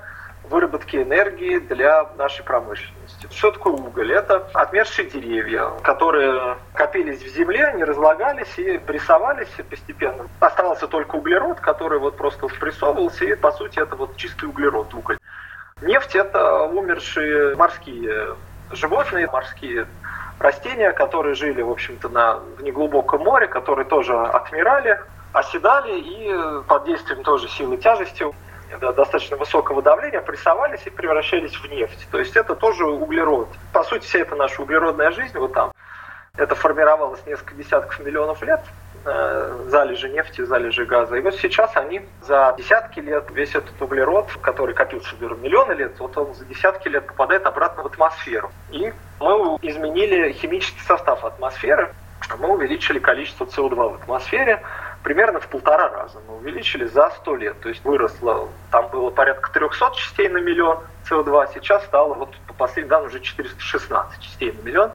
выработки 0.51 0.97
энергии 0.97 1.59
для 1.59 2.07
нашей 2.19 2.45
промышленности. 2.45 3.29
Что 3.31 3.53
такое 3.53 3.75
уголь? 3.75 4.13
Это 4.13 4.49
отмершие 4.53 5.09
деревья, 5.09 5.71
которые 5.83 6.57
копились 6.75 7.23
в 7.23 7.29
земле, 7.29 7.67
они 7.67 7.85
разлагались 7.85 8.59
и 8.59 8.79
прессовались 8.79 9.49
постепенно. 9.71 10.27
Оставался 10.41 10.89
только 10.89 11.17
углерод, 11.17 11.61
который 11.61 12.01
вот 12.01 12.17
просто 12.17 12.49
спрессовывался, 12.49 13.25
и 13.25 13.35
по 13.37 13.53
сути 13.53 13.79
это 13.79 13.95
вот 13.95 14.17
чистый 14.17 14.47
углерод, 14.47 14.93
уголь. 14.93 15.19
Нефть– 15.83 16.15
это 16.17 16.65
умершие 16.65 17.55
морские 17.57 18.35
животные, 18.73 19.29
морские 19.29 19.87
растения, 20.39 20.93
которые 20.93 21.35
жили, 21.35 21.63
в 21.63 21.71
общем-то, 21.71 22.09
на, 22.09 22.37
в 22.37 22.63
неглубоком 22.63 23.23
море, 23.23 23.47
которые 23.47 23.87
тоже 23.87 24.15
отмирали, 24.15 25.01
оседали 25.33 25.99
и 25.99 26.63
под 26.67 26.85
действием 26.87 27.23
тоже 27.23 27.49
силы 27.49 27.77
тяжести 27.77 28.27
достаточно 28.79 29.37
высокого 29.37 29.83
давления 29.83 30.21
прессовались 30.21 30.83
и 30.85 30.91
превращались 30.91 31.55
в 31.55 31.67
нефть. 31.67 32.07
То 32.11 32.19
есть 32.19 32.37
это 32.37 32.55
тоже 32.55 32.85
углерод. 32.87 33.49
По 33.73 33.85
сути, 33.85 34.07
вся 34.07 34.21
эта 34.21 34.37
наша 34.37 34.63
углеродная 34.63 35.11
жизнь, 35.11 35.37
вот 35.39 35.53
там, 35.53 35.73
это 36.37 36.55
формировалось 36.55 37.25
несколько 37.27 37.55
десятков 37.55 37.99
миллионов 38.01 38.43
лет, 38.43 38.61
э, 39.05 39.67
залежи 39.69 40.09
нефти, 40.09 40.43
залежи 40.43 40.85
газа. 40.85 41.17
И 41.17 41.21
вот 41.21 41.35
сейчас 41.35 41.77
они 41.77 42.03
за 42.23 42.55
десятки 42.57 43.01
лет, 43.01 43.31
весь 43.31 43.55
этот 43.55 43.81
углерод, 43.81 44.31
который 44.41 44.75
копился 44.75 45.15
в 45.17 45.43
миллионы 45.43 45.73
лет, 45.73 45.99
вот 45.99 46.17
он 46.17 46.35
за 46.35 46.45
десятки 46.45 46.89
лет 46.89 47.07
попадает 47.07 47.47
обратно 47.47 47.83
в 47.83 47.87
атмосферу. 47.87 48.51
И 48.71 48.93
мы 49.19 49.59
изменили 49.63 50.33
химический 50.33 50.83
состав 50.83 51.25
атмосферы, 51.25 51.93
мы 52.39 52.49
увеличили 52.51 52.99
количество 52.99 53.45
СО2 53.47 53.75
в 53.75 53.95
атмосфере, 54.03 54.63
примерно 55.03 55.41
в 55.41 55.49
полтора 55.49 55.89
раза 55.89 56.19
мы 56.29 56.37
увеличили 56.37 56.87
за 56.87 57.11
100 57.11 57.37
лет. 57.37 57.61
То 57.61 57.69
есть 57.69 57.85
выросло, 57.85 58.49
там 58.71 58.89
было 58.89 59.11
порядка 59.11 59.51
300 59.53 59.93
частей 59.95 60.29
на 60.29 60.39
миллион 60.39 60.79
СО2, 61.09 61.51
сейчас 61.55 61.85
стало, 61.85 62.15
вот 62.15 62.37
по 62.47 62.55
последним 62.55 62.91
данным, 62.91 63.09
уже 63.09 63.21
416 63.21 64.21
частей 64.21 64.53
на 64.53 64.63
миллион. 64.63 64.93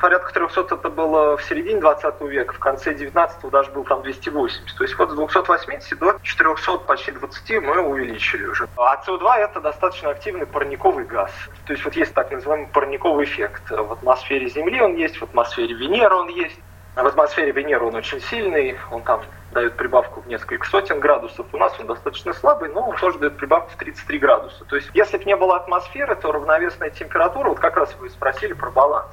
Порядка 0.00 0.32
300 0.32 0.76
это 0.76 0.88
было 0.88 1.36
в 1.36 1.42
середине 1.42 1.80
20 1.80 2.20
века, 2.22 2.54
в 2.54 2.58
конце 2.58 2.94
19 2.94 3.50
даже 3.50 3.70
был 3.72 3.84
там 3.84 4.02
280. 4.02 4.76
То 4.76 4.84
есть 4.84 4.96
вот 4.96 5.10
с 5.10 5.14
280 5.14 5.98
до 5.98 6.16
400, 6.22 6.78
почти 6.78 7.10
20 7.10 7.62
мы 7.62 7.80
увеличили 7.80 8.46
уже. 8.46 8.68
А 8.76 9.02
СО2 9.04 9.34
это 9.36 9.60
достаточно 9.60 10.10
активный 10.10 10.46
парниковый 10.46 11.04
газ. 11.04 11.32
То 11.66 11.72
есть 11.72 11.84
вот 11.84 11.94
есть 11.96 12.14
так 12.14 12.30
называемый 12.30 12.68
парниковый 12.68 13.26
эффект. 13.26 13.70
В 13.70 13.92
атмосфере 13.92 14.48
Земли 14.48 14.80
он 14.80 14.94
есть, 14.94 15.16
в 15.16 15.24
атмосфере 15.24 15.74
Венеры 15.74 16.14
он 16.14 16.28
есть. 16.28 16.58
В 16.96 17.06
атмосфере 17.06 17.52
Венеры 17.52 17.84
он 17.84 17.94
очень 17.94 18.20
сильный, 18.20 18.76
он 18.90 19.02
там 19.02 19.22
дает 19.52 19.76
прибавку 19.76 20.20
в 20.20 20.26
несколько 20.26 20.68
сотен 20.68 20.98
градусов. 21.00 21.46
У 21.52 21.56
нас 21.56 21.72
он 21.78 21.86
достаточно 21.86 22.32
слабый, 22.32 22.68
но 22.68 22.88
он 22.88 22.96
тоже 22.96 23.18
дает 23.18 23.36
прибавку 23.36 23.70
в 23.70 23.76
33 23.76 24.18
градуса. 24.18 24.64
То 24.64 24.76
есть, 24.76 24.90
если 24.92 25.18
бы 25.18 25.24
не 25.24 25.36
было 25.36 25.56
атмосферы, 25.56 26.16
то 26.16 26.32
равновесная 26.32 26.90
температура, 26.90 27.48
вот 27.48 27.60
как 27.60 27.76
раз 27.76 27.94
вы 27.98 28.10
спросили 28.10 28.52
про 28.54 28.70
баланс. 28.70 29.12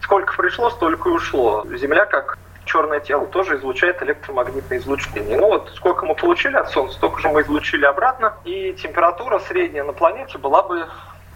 Сколько 0.00 0.34
пришло, 0.36 0.70
столько 0.70 1.10
и 1.10 1.12
ушло. 1.12 1.64
Земля, 1.74 2.06
как 2.06 2.38
черное 2.64 3.00
тело, 3.00 3.26
тоже 3.26 3.56
излучает 3.56 4.02
электромагнитное 4.02 4.78
излучение. 4.78 5.38
Ну 5.38 5.48
вот 5.48 5.70
сколько 5.74 6.06
мы 6.06 6.14
получили 6.14 6.56
от 6.56 6.70
Солнца, 6.70 6.96
столько 6.96 7.20
же 7.20 7.28
мы 7.28 7.42
излучили 7.42 7.84
обратно. 7.84 8.34
И 8.44 8.72
температура 8.74 9.38
средняя 9.40 9.84
на 9.84 9.92
планете 9.92 10.38
была 10.38 10.62
бы, 10.62 10.86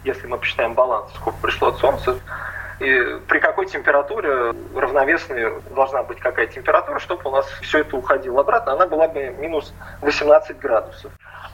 если 0.05 0.27
мы 0.27 0.39
посчитаем 0.39 0.75
баланс, 0.75 1.11
сколько 1.15 1.39
пришло 1.41 1.69
от 1.69 1.79
Солнца, 1.79 2.19
и 2.81 3.19
при 3.29 3.39
какой 3.39 3.67
температуре 3.67 4.55
равновесной 4.75 5.61
должна 5.71 6.03
быть 6.03 6.19
какая 6.21 6.47
температура, 6.47 6.99
чтобы 6.99 7.23
у 7.25 7.31
нас 7.31 7.47
все 7.63 7.81
это 7.81 7.97
уходило 7.97 8.41
обратно, 8.41 8.73
она 8.73 8.87
была 8.87 9.09
бы 9.09 9.31
минус 9.39 9.73
18 10.01 10.59
градусов. 10.59 11.13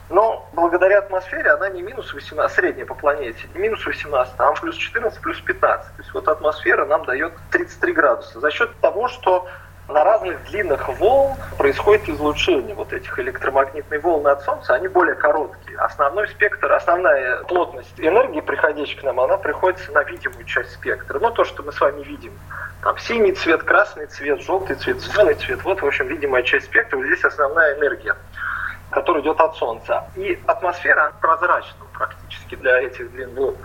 Но 0.09 0.49
благодаря 0.53 0.99
атмосфере 0.99 1.51
она 1.51 1.69
не 1.69 1.83
минус 1.83 2.13
18, 2.13 2.39
а 2.39 2.49
средняя 2.53 2.85
по 2.85 2.95
планете, 2.95 3.47
не 3.53 3.61
минус 3.61 3.85
18, 3.85 4.33
а 4.37 4.53
плюс 4.53 4.75
14, 4.75 5.21
плюс 5.21 5.39
15. 5.41 5.95
То 5.95 6.01
есть 6.01 6.13
вот 6.13 6.27
атмосфера 6.27 6.85
нам 6.85 7.05
дает 7.05 7.33
33 7.51 7.93
градуса 7.93 8.39
за 8.39 8.49
счет 8.49 8.75
того, 8.81 9.07
что 9.07 9.47
на 9.89 10.03
разных 10.03 10.43
длинах 10.45 10.87
волн 10.99 11.35
происходит 11.57 12.07
излучение 12.09 12.75
вот 12.75 12.93
этих 12.93 13.17
электромагнитных 13.19 14.03
волн 14.03 14.27
от 14.27 14.41
Солнца, 14.43 14.75
они 14.75 14.87
более 14.87 15.15
короткие. 15.15 15.77
Основной 15.79 16.27
спектр, 16.27 16.71
основная 16.71 17.43
плотность 17.43 17.93
энергии, 17.97 18.41
приходящей 18.41 18.97
к 18.97 19.03
нам, 19.03 19.19
она 19.19 19.37
приходится 19.37 19.91
на 19.91 20.03
видимую 20.03 20.45
часть 20.45 20.71
спектра. 20.71 21.19
Ну, 21.19 21.31
то, 21.31 21.43
что 21.43 21.63
мы 21.63 21.71
с 21.71 21.81
вами 21.81 22.03
видим. 22.03 22.33
Там 22.83 22.97
синий 22.97 23.33
цвет, 23.33 23.63
красный 23.63 24.05
цвет, 24.07 24.41
желтый 24.41 24.75
цвет, 24.75 25.01
зеленый 25.01 25.35
цвет. 25.35 25.63
Вот, 25.63 25.81
в 25.81 25.85
общем, 25.85 26.07
видимая 26.07 26.43
часть 26.43 26.67
спектра. 26.67 27.01
Здесь 27.01 27.23
основная 27.23 27.75
энергия 27.77 28.15
которая 28.91 29.21
идет 29.23 29.39
от 29.39 29.55
Солнца. 29.55 30.05
И 30.15 30.41
атмосфера 30.47 31.13
прозрачна 31.21 31.85
практически 31.93 32.55
для 32.55 32.79
этих 32.81 33.11
длин 33.11 33.33
волн 33.35 33.55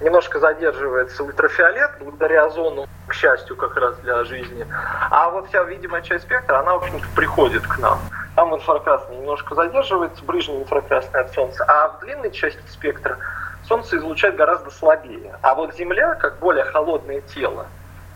немножко 0.00 0.38
задерживается 0.38 1.24
ультрафиолет 1.24 1.90
благодаря 2.00 2.46
озону, 2.46 2.86
к 3.06 3.14
счастью, 3.14 3.56
как 3.56 3.76
раз 3.76 3.96
для 3.98 4.24
жизни. 4.24 4.66
А 5.10 5.30
вот 5.30 5.48
вся 5.48 5.62
видимая 5.64 6.02
часть 6.02 6.24
спектра, 6.24 6.58
она, 6.60 6.74
в 6.74 6.82
общем-то, 6.82 7.06
приходит 7.16 7.66
к 7.66 7.78
нам. 7.78 7.98
Там 8.36 8.54
инфракрасный 8.54 9.16
немножко 9.16 9.54
задерживается, 9.54 10.24
ближний 10.24 10.60
инфракрасный 10.60 11.20
от 11.20 11.32
Солнца, 11.32 11.64
а 11.66 11.88
в 11.88 12.00
длинной 12.00 12.30
части 12.30 12.62
спектра 12.68 13.18
Солнце 13.66 13.96
излучает 13.96 14.36
гораздо 14.36 14.70
слабее. 14.70 15.36
А 15.42 15.54
вот 15.54 15.74
Земля, 15.74 16.14
как 16.14 16.38
более 16.38 16.64
холодное 16.64 17.20
тело, 17.20 17.66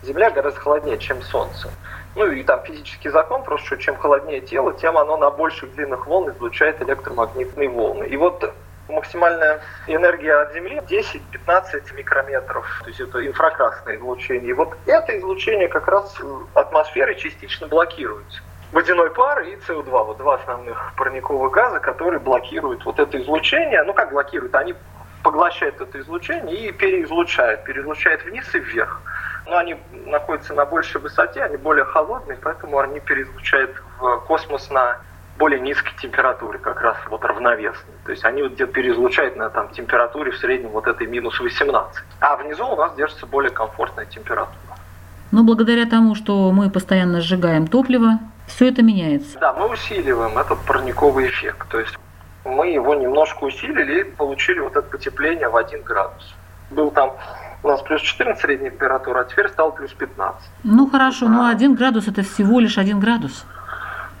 Земля 0.01 0.31
гораздо 0.31 0.59
холоднее, 0.59 0.97
чем 0.97 1.21
Солнце. 1.21 1.69
Ну 2.15 2.27
и 2.27 2.43
там 2.43 2.63
физический 2.63 3.09
закон, 3.09 3.43
просто 3.43 3.67
что 3.67 3.77
чем 3.77 3.97
холоднее 3.97 4.41
тело, 4.41 4.73
тем 4.73 4.97
оно 4.97 5.17
на 5.17 5.31
больших 5.31 5.73
длинных 5.73 6.05
волн 6.05 6.29
излучает 6.31 6.81
электромагнитные 6.81 7.69
волны. 7.69 8.05
И 8.05 8.17
вот 8.17 8.53
максимальная 8.87 9.61
энергия 9.87 10.35
от 10.35 10.53
Земли 10.53 10.79
10-15 10.87 11.95
микрометров. 11.95 12.81
То 12.83 12.89
есть 12.89 12.99
это 12.99 13.25
инфракрасное 13.25 13.97
излучение. 13.97 14.49
И 14.49 14.53
вот 14.53 14.77
это 14.85 15.17
излучение 15.17 15.67
как 15.67 15.87
раз 15.87 16.15
атмосферы 16.53 17.15
частично 17.15 17.67
блокируется. 17.67 18.41
Водяной 18.71 19.11
пар 19.11 19.41
и 19.41 19.55
СО2, 19.55 20.05
вот 20.05 20.17
два 20.17 20.35
основных 20.35 20.93
парниковых 20.97 21.51
газа, 21.51 21.79
которые 21.79 22.19
блокируют 22.19 22.83
вот 22.85 22.99
это 22.99 23.21
излучение. 23.21 23.83
Ну 23.83 23.93
как 23.93 24.11
блокируют? 24.11 24.55
Они 24.55 24.75
поглощают 25.23 25.79
это 25.79 25.99
излучение 25.99 26.55
и 26.55 26.71
переизлучают. 26.71 27.63
Переизлучают 27.63 28.23
вниз 28.23 28.53
и 28.53 28.59
вверх. 28.59 29.01
Но 29.45 29.57
они 29.57 29.75
находятся 29.91 30.53
на 30.53 30.65
большей 30.65 31.01
высоте, 31.01 31.43
они 31.43 31.57
более 31.57 31.85
холодные, 31.85 32.37
поэтому 32.41 32.79
они 32.79 32.99
переизлучают 32.99 33.71
в 33.99 34.17
космос 34.27 34.69
на 34.69 34.99
более 35.37 35.59
низкой 35.59 35.93
температуре, 35.99 36.59
как 36.59 36.81
раз 36.81 36.95
вот 37.09 37.25
равновесной. 37.25 37.93
То 38.05 38.11
есть 38.11 38.23
они 38.23 38.43
вот 38.43 38.53
где-то 38.53 38.71
переизлучают 38.71 39.35
на 39.35 39.49
там, 39.49 39.69
температуре 39.69 40.31
в 40.31 40.37
среднем 40.37 40.69
вот 40.69 40.87
этой 40.87 41.07
минус 41.07 41.39
18. 41.39 42.03
А 42.19 42.35
внизу 42.37 42.67
у 42.67 42.75
нас 42.75 42.93
держится 42.95 43.25
более 43.25 43.51
комфортная 43.51 44.05
температура. 44.05 44.57
Но 45.31 45.43
благодаря 45.43 45.87
тому, 45.87 46.13
что 46.13 46.51
мы 46.51 46.69
постоянно 46.69 47.19
сжигаем 47.19 47.67
топливо, 47.67 48.19
все 48.45 48.69
это 48.69 48.83
меняется. 48.83 49.39
Да, 49.39 49.53
мы 49.53 49.69
усиливаем 49.69 50.37
этот 50.37 50.59
парниковый 50.59 51.27
эффект. 51.27 51.67
То 51.69 51.79
есть 51.79 51.97
мы 52.45 52.67
его 52.67 52.93
немножко 52.93 53.43
усилили 53.45 54.01
и 54.01 54.03
получили 54.03 54.59
вот 54.59 54.73
это 54.73 54.83
потепление 54.83 55.49
в 55.49 55.55
1 55.55 55.81
градус. 55.81 56.35
Был 56.69 56.91
там 56.91 57.13
у 57.63 57.67
нас 57.69 57.81
плюс 57.81 58.01
14 58.01 58.41
средняя 58.41 58.71
температура, 58.71 59.21
а 59.21 59.23
теперь 59.23 59.49
стал 59.49 59.71
плюс 59.71 59.91
15. 59.93 60.41
Ну 60.63 60.89
хорошо, 60.89 61.27
но 61.27 61.47
1 61.47 61.75
градус 61.75 62.07
это 62.07 62.21
всего 62.21 62.59
лишь 62.59 62.77
1 62.77 62.99
градус. 62.99 63.45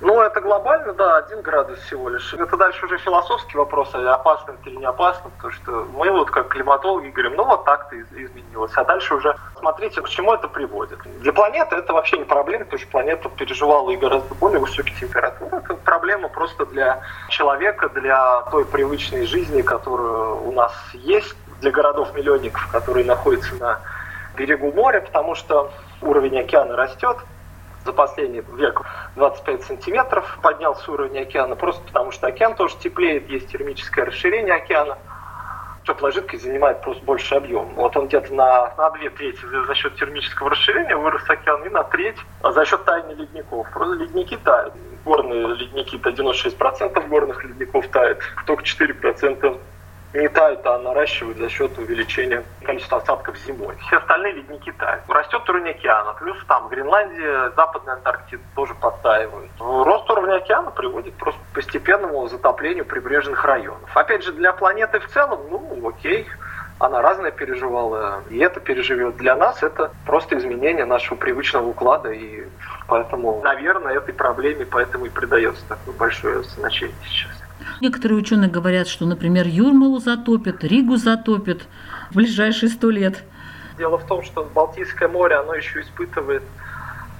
Ну, 0.03 0.19
это 0.19 0.41
глобально, 0.41 0.91
да, 0.93 1.15
один 1.15 1.41
градус 1.41 1.79
всего 1.79 2.09
лишь. 2.09 2.33
Это 2.33 2.57
дальше 2.57 2.85
уже 2.85 2.97
философский 2.97 3.57
вопрос, 3.57 3.89
а 3.93 4.13
опасно 4.13 4.51
это 4.51 4.69
или 4.69 4.75
не 4.75 4.85
опасно, 4.85 5.29
потому 5.29 5.53
что 5.53 5.87
мы 5.93 6.11
вот 6.11 6.29
как 6.29 6.49
климатологи 6.49 7.07
говорим, 7.07 7.35
ну 7.37 7.45
вот 7.45 7.63
так-то 7.63 7.95
изменилось. 8.01 8.73
А 8.75 8.83
дальше 8.83 9.15
уже 9.15 9.33
смотрите, 9.57 10.01
к 10.01 10.09
чему 10.09 10.33
это 10.33 10.49
приводит. 10.49 10.99
Для 11.21 11.31
планеты 11.31 11.77
это 11.77 11.93
вообще 11.93 12.17
не 12.17 12.25
проблема, 12.25 12.65
потому 12.65 12.81
что 12.81 12.91
планета 12.91 13.29
переживала 13.29 13.91
и 13.91 13.95
гораздо 13.95 14.35
более 14.35 14.59
высокие 14.59 14.93
температуры. 14.99 15.55
Это 15.55 15.73
проблема 15.75 16.27
просто 16.27 16.65
для 16.65 16.99
человека, 17.29 17.87
для 17.87 18.41
той 18.51 18.65
привычной 18.65 19.25
жизни, 19.25 19.61
которая 19.61 20.33
у 20.33 20.51
нас 20.51 20.73
есть, 20.91 21.37
для 21.63 21.71
городов-миллионников, 21.71 22.67
которые 22.71 23.05
находятся 23.05 23.55
на 23.55 23.79
берегу 24.37 24.71
моря, 24.71 25.01
потому 25.01 25.33
что 25.33 25.71
уровень 26.01 26.37
океана 26.39 26.75
растет, 26.75 27.17
за 27.85 27.93
последний 27.93 28.43
век 28.55 28.81
25 29.15 29.63
сантиметров 29.63 30.39
поднялся 30.41 30.91
уровень 30.91 31.21
океана, 31.21 31.55
просто 31.55 31.81
потому 31.83 32.11
что 32.11 32.27
океан 32.27 32.55
тоже 32.55 32.75
теплеет, 32.77 33.29
есть 33.29 33.47
термическое 33.47 34.05
расширение 34.05 34.53
океана. 34.53 34.97
Теплая 35.85 36.13
жидкость 36.13 36.43
занимает 36.43 36.81
просто 36.81 37.03
больше 37.03 37.35
объем. 37.35 37.73
Вот 37.75 37.97
он 37.97 38.07
где-то 38.07 38.33
на, 38.33 38.73
на 38.77 38.89
две 38.91 39.09
трети 39.09 39.39
за 39.67 39.75
счет 39.75 39.95
термического 39.95 40.49
расширения 40.49 40.95
вырос 40.95 41.29
океан, 41.29 41.61
и 41.65 41.69
на 41.69 41.83
треть 41.83 42.15
за 42.41 42.65
счет 42.65 42.85
таяния 42.85 43.15
ледников. 43.15 43.69
Просто 43.73 43.95
ледники 43.95 44.37
тают. 44.37 44.73
Горные 45.03 45.45
ледники-то 45.55 46.11
96% 46.11 47.07
горных 47.09 47.43
ледников 47.43 47.85
тает, 47.89 48.19
только 48.45 48.63
4% 48.63 49.59
не 50.13 50.27
тают, 50.29 50.65
а 50.65 50.77
наращивают 50.79 51.37
за 51.37 51.49
счет 51.49 51.77
увеличения 51.77 52.43
количества 52.63 52.99
осадков 52.99 53.37
зимой. 53.37 53.75
Все 53.87 53.97
остальные 53.97 54.33
ледники 54.33 54.71
тают. 54.71 55.03
Растет 55.07 55.47
уровень 55.49 55.71
океана, 55.71 56.13
плюс 56.13 56.37
там 56.47 56.67
Гренландия, 56.69 57.51
Западная 57.55 57.95
Антарктида 57.95 58.43
тоже 58.55 58.75
подтаивают. 58.75 59.51
Рост 59.59 60.09
уровня 60.09 60.35
океана 60.35 60.71
приводит 60.71 61.13
просто 61.15 61.41
к 61.51 61.55
постепенному 61.55 62.27
затоплению 62.27 62.85
прибрежных 62.85 63.43
районов. 63.43 63.89
Опять 63.95 64.23
же, 64.23 64.33
для 64.33 64.53
планеты 64.53 64.99
в 64.99 65.07
целом, 65.07 65.39
ну, 65.49 65.87
окей, 65.87 66.27
она 66.79 67.01
разное 67.01 67.31
переживала, 67.31 68.23
и 68.29 68.37
это 68.39 68.59
переживет. 68.59 69.17
Для 69.17 69.35
нас 69.35 69.63
это 69.63 69.91
просто 70.05 70.37
изменение 70.37 70.85
нашего 70.85 71.17
привычного 71.17 71.67
уклада, 71.67 72.11
и 72.11 72.45
поэтому, 72.87 73.41
наверное, 73.41 73.97
этой 73.97 74.13
проблеме 74.13 74.65
поэтому 74.65 75.05
и 75.05 75.09
придается 75.09 75.63
такое 75.67 75.95
большое 75.95 76.43
значение 76.43 76.95
сейчас. 77.05 77.42
Некоторые 77.81 78.17
ученые 78.17 78.49
говорят, 78.49 78.87
что, 78.87 79.05
например, 79.05 79.47
Юрмалу 79.47 79.99
затопит, 79.99 80.63
Ригу 80.63 80.97
затопит 80.97 81.63
в 82.11 82.15
ближайшие 82.15 82.69
сто 82.69 82.89
лет. 82.89 83.23
Дело 83.77 83.97
в 83.97 84.05
том, 84.05 84.23
что 84.23 84.43
Балтийское 84.43 85.07
море, 85.07 85.35
оно 85.35 85.55
еще 85.55 85.81
испытывает 85.81 86.43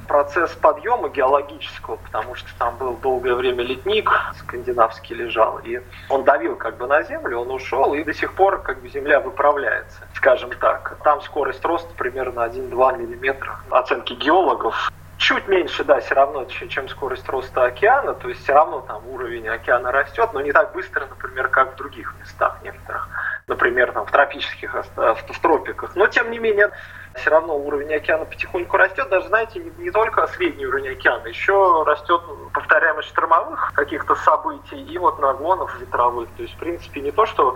процесс 0.07 0.51
подъема 0.51 1.09
геологического, 1.09 1.95
потому 1.95 2.35
что 2.35 2.49
там 2.59 2.77
был 2.77 2.95
долгое 2.97 3.35
время 3.35 3.63
ледник 3.63 4.09
скандинавский 4.39 5.15
лежал, 5.15 5.59
и 5.63 5.81
он 6.09 6.23
давил 6.23 6.55
как 6.55 6.77
бы 6.77 6.87
на 6.87 7.01
землю, 7.03 7.39
он 7.39 7.51
ушел, 7.51 7.93
и 7.93 8.03
до 8.03 8.13
сих 8.13 8.33
пор 8.33 8.61
как 8.61 8.81
бы 8.81 8.89
земля 8.89 9.19
выправляется, 9.19 9.99
скажем 10.13 10.51
так. 10.59 10.97
Там 11.03 11.21
скорость 11.21 11.63
роста 11.65 11.89
примерно 11.97 12.41
1-2 12.41 12.97
миллиметра. 12.99 13.59
Оценки 13.69 14.13
геологов 14.13 14.91
чуть 15.33 15.47
меньше, 15.47 15.83
да, 15.83 15.99
все 15.99 16.13
равно, 16.13 16.45
чем 16.45 16.87
скорость 16.89 17.27
роста 17.27 17.65
океана, 17.65 18.13
то 18.13 18.29
есть 18.29 18.43
все 18.43 18.53
равно 18.53 18.81
там 18.81 19.07
уровень 19.07 19.47
океана 19.47 19.91
растет, 19.91 20.29
но 20.33 20.41
не 20.41 20.51
так 20.51 20.73
быстро, 20.73 21.07
например, 21.07 21.47
как 21.47 21.73
в 21.73 21.75
других 21.75 22.13
местах 22.19 22.59
некоторых, 22.63 23.09
например, 23.47 23.91
там 23.93 24.05
в 24.05 24.11
тропических, 24.11 24.75
в 24.95 25.39
тропиках. 25.41 25.95
Но 25.95 26.07
тем 26.07 26.29
не 26.29 26.37
менее, 26.37 26.69
все 27.15 27.31
равно 27.31 27.57
уровень 27.57 27.93
океана 27.95 28.25
потихоньку 28.25 28.77
растет, 28.77 29.09
даже, 29.09 29.27
знаете, 29.27 29.59
не, 29.59 29.71
не 29.83 29.91
только 29.91 30.27
средний 30.27 30.67
уровень 30.67 30.91
океана, 30.91 31.27
еще 31.27 31.83
растет 31.83 32.21
повторяемость 32.53 33.09
штормовых 33.09 33.71
каких-то 33.73 34.15
событий 34.15 34.81
и 34.83 34.97
вот 34.97 35.19
наклонов 35.19 35.75
ветровых. 35.79 36.29
То 36.37 36.43
есть, 36.43 36.55
в 36.55 36.59
принципе, 36.59 37.01
не 37.01 37.11
то, 37.11 37.25
что 37.25 37.55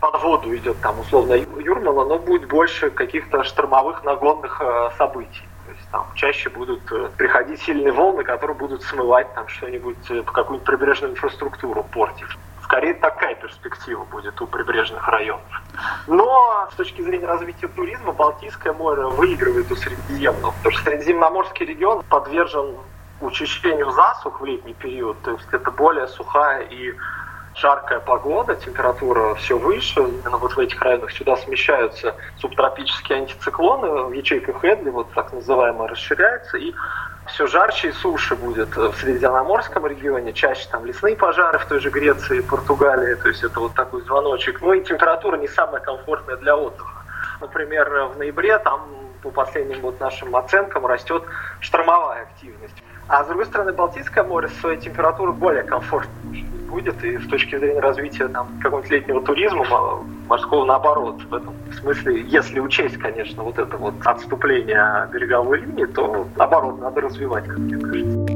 под 0.00 0.20
воду 0.20 0.54
идет 0.56 0.80
там 0.80 0.98
условно 0.98 1.34
Юрмала, 1.34 2.04
но 2.04 2.18
будет 2.18 2.48
больше 2.48 2.90
каких-то 2.90 3.44
штормовых 3.44 4.02
нагонных 4.02 4.60
э, 4.60 4.90
событий. 4.98 5.44
Там 5.92 6.06
чаще 6.14 6.48
будут 6.48 6.90
э, 6.90 7.10
приходить 7.18 7.60
сильные 7.60 7.92
волны, 7.92 8.24
которые 8.24 8.56
будут 8.56 8.82
смывать 8.82 9.32
там 9.34 9.46
что-нибудь, 9.46 10.10
э, 10.10 10.22
какую-нибудь 10.22 10.66
прибрежную 10.66 11.12
инфраструктуру 11.12 11.84
портить. 11.84 12.26
Скорее 12.64 12.94
такая 12.94 13.34
перспектива 13.34 14.02
будет 14.04 14.40
у 14.40 14.46
прибрежных 14.46 15.06
районов. 15.06 15.62
Но 16.06 16.66
с 16.72 16.76
точки 16.76 17.02
зрения 17.02 17.26
развития 17.26 17.68
туризма 17.68 18.12
Балтийское 18.12 18.72
море 18.72 19.04
выигрывает 19.04 19.70
у 19.70 19.76
Средиземного, 19.76 20.52
потому 20.52 20.74
что 20.74 20.84
Средиземноморский 20.84 21.66
регион 21.66 22.02
подвержен 22.08 22.74
учащению 23.20 23.90
засух 23.90 24.40
в 24.40 24.44
летний 24.46 24.74
период, 24.74 25.20
то 25.22 25.32
есть 25.32 25.46
это 25.52 25.70
более 25.70 26.08
сухая 26.08 26.62
и 26.62 26.94
жаркая 27.54 28.00
погода, 28.00 28.54
температура 28.56 29.34
все 29.34 29.58
выше, 29.58 30.00
именно 30.00 30.38
вот 30.38 30.52
в 30.52 30.58
этих 30.58 30.80
районах 30.80 31.12
сюда 31.12 31.36
смещаются 31.36 32.14
субтропические 32.38 33.18
антициклоны, 33.18 34.04
в 34.04 34.12
ячейках 34.12 34.64
Эдли, 34.64 34.90
вот 34.90 35.12
так 35.12 35.32
называемое, 35.32 35.88
расширяется, 35.88 36.56
и 36.56 36.72
все 37.26 37.46
жарче 37.46 37.88
и 37.88 37.92
суше 37.92 38.34
будет 38.34 38.76
в 38.76 38.94
Средиземноморском 38.94 39.86
регионе, 39.86 40.32
чаще 40.32 40.66
там 40.70 40.84
лесные 40.84 41.16
пожары 41.16 41.58
в 41.58 41.66
той 41.66 41.80
же 41.80 41.90
Греции, 41.90 42.40
Португалии, 42.40 43.14
то 43.14 43.28
есть 43.28 43.44
это 43.44 43.60
вот 43.60 43.74
такой 43.74 44.02
звоночек. 44.02 44.60
Ну 44.60 44.72
и 44.72 44.82
температура 44.82 45.36
не 45.36 45.48
самая 45.48 45.80
комфортная 45.80 46.36
для 46.36 46.56
отдыха. 46.56 47.02
Например, 47.40 48.08
в 48.14 48.18
ноябре 48.18 48.58
там 48.58 48.88
по 49.22 49.30
последним 49.30 49.80
вот 49.80 50.00
нашим 50.00 50.34
оценкам 50.34 50.86
растет 50.86 51.22
штормовая 51.60 52.22
активность. 52.22 52.82
А 53.08 53.24
с 53.24 53.26
другой 53.28 53.46
стороны, 53.46 53.72
Балтийское 53.72 54.24
море 54.24 54.48
с 54.48 54.60
своей 54.60 54.80
температурой 54.80 55.34
более 55.34 55.62
комфортной 55.62 56.44
будет, 56.72 57.04
и 57.04 57.18
с 57.18 57.26
точки 57.28 57.58
зрения 57.58 57.80
развития 57.80 58.28
там, 58.28 58.48
какого-нибудь 58.60 58.90
летнего 58.90 59.22
туризма, 59.22 60.04
морского 60.26 60.64
наоборот. 60.64 61.22
В 61.28 61.34
этом 61.34 61.54
смысле, 61.80 62.22
если 62.22 62.60
учесть, 62.60 62.96
конечно, 62.96 63.42
вот 63.42 63.58
это 63.58 63.76
вот 63.76 63.94
отступление 64.04 65.08
береговой 65.12 65.60
линии, 65.60 65.84
то 65.84 66.26
наоборот, 66.36 66.80
надо 66.80 67.02
развивать, 67.02 67.46
как 67.46 67.58
мне 67.58 67.76
кажется. 67.76 68.31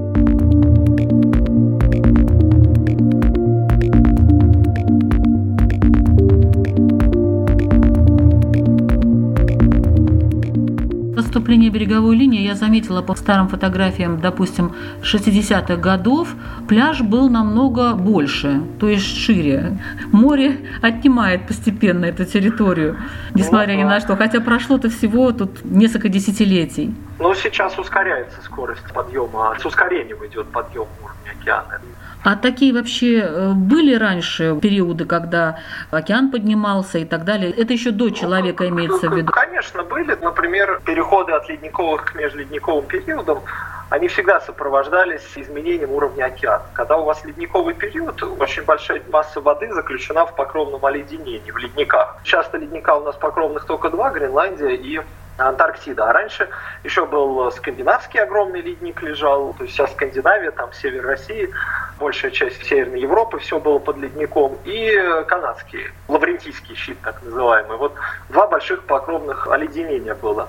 Наступления 11.37 11.71
береговой 11.71 12.17
линии 12.17 12.41
я 12.41 12.55
заметила 12.55 13.03
по 13.03 13.15
старым 13.15 13.49
фотографиям, 13.49 14.21
допустим, 14.21 14.73
60-х 15.03 15.77
годов, 15.77 16.29
пляж 16.67 17.03
был 17.03 17.29
намного 17.29 17.93
больше, 17.93 18.63
то 18.81 18.89
есть 18.89 19.05
шире. 19.05 19.79
Море 20.13 20.57
отнимает 20.81 21.47
постепенно 21.47 22.07
эту 22.07 22.25
территорию, 22.25 22.97
несмотря 23.35 23.75
ни 23.75 23.85
на 23.85 24.01
что, 24.01 24.17
хотя 24.17 24.41
прошло-то 24.41 24.89
всего 24.89 25.31
тут 25.33 25.63
несколько 25.65 26.09
десятилетий. 26.09 26.95
Ну, 27.19 27.35
сейчас 27.35 27.79
ускоряется 27.79 28.41
скорость 28.43 28.91
подъема, 28.95 29.55
с 29.61 29.67
ускорением 29.67 30.25
идет 30.25 30.47
подъем 30.47 30.87
уровня 31.03 31.33
океана. 31.39 31.81
А 32.27 32.35
такие 32.35 32.73
вообще 32.73 33.21
э, 33.21 33.53
были 33.53 33.95
раньше 33.95 34.59
периоды, 34.61 35.05
когда 35.05 35.61
океан 35.93 36.33
поднимался 36.33 36.99
и 36.99 37.05
так 37.05 37.25
далее? 37.25 37.53
Это 37.53 37.73
еще 37.73 37.93
до 37.93 38.11
человека 38.11 38.65
ну, 38.65 38.71
имеется 38.71 39.09
в 39.09 39.17
виду? 39.17 39.33
Конечно, 39.57 39.85
были. 39.85 40.15
Например, 40.21 40.83
переходы 40.85 41.33
от 41.33 41.49
ледниковых 41.49 42.05
к 42.05 42.15
межледниковым 42.15 42.85
периодам 42.85 43.43
они 43.89 44.09
всегда 44.09 44.41
сопровождались 44.41 45.23
изменением 45.37 45.93
уровня 45.93 46.25
океана. 46.25 46.65
Когда 46.73 46.97
у 46.97 47.05
вас 47.05 47.25
ледниковый 47.25 47.75
период, 47.75 48.23
очень 48.23 48.65
большая 48.65 49.03
масса 49.09 49.41
воды 49.41 49.73
заключена 49.73 50.27
в 50.27 50.35
покровном 50.35 50.85
оледенении, 50.85 51.51
в 51.51 51.57
ледниках. 51.57 52.17
Часто 52.25 52.59
ледника 52.59 52.97
у 52.97 53.05
нас 53.05 53.15
покровных 53.17 53.65
только 53.65 53.91
два, 53.91 54.11
Гренландия 54.11 54.71
и 54.71 55.01
Антарктида. 55.39 56.09
А 56.09 56.13
раньше 56.13 56.49
еще 56.83 57.07
был 57.07 57.51
скандинавский 57.53 58.21
огромный 58.21 58.61
ледник 58.61 59.03
лежал, 59.03 59.55
то 59.55 59.65
есть 59.65 59.75
вся 59.75 59.87
Скандинавия, 59.87 60.51
там 60.51 60.73
север 60.73 61.07
России, 61.07 61.51
большая 61.99 62.31
часть 62.31 62.65
Северной 62.65 63.01
Европы, 63.01 63.39
все 63.39 63.61
было 63.61 63.79
под 63.79 63.99
ледником, 63.99 64.57
и 64.65 64.99
канадский, 65.29 65.91
лаврентийский 66.09 66.75
щит 66.75 66.99
так 67.03 67.23
называемый. 67.23 67.77
Вот 67.77 67.95
два 68.31 68.47
больших 68.47 68.85
покровных 68.85 69.47
оледенения 69.49 70.15
было. 70.15 70.49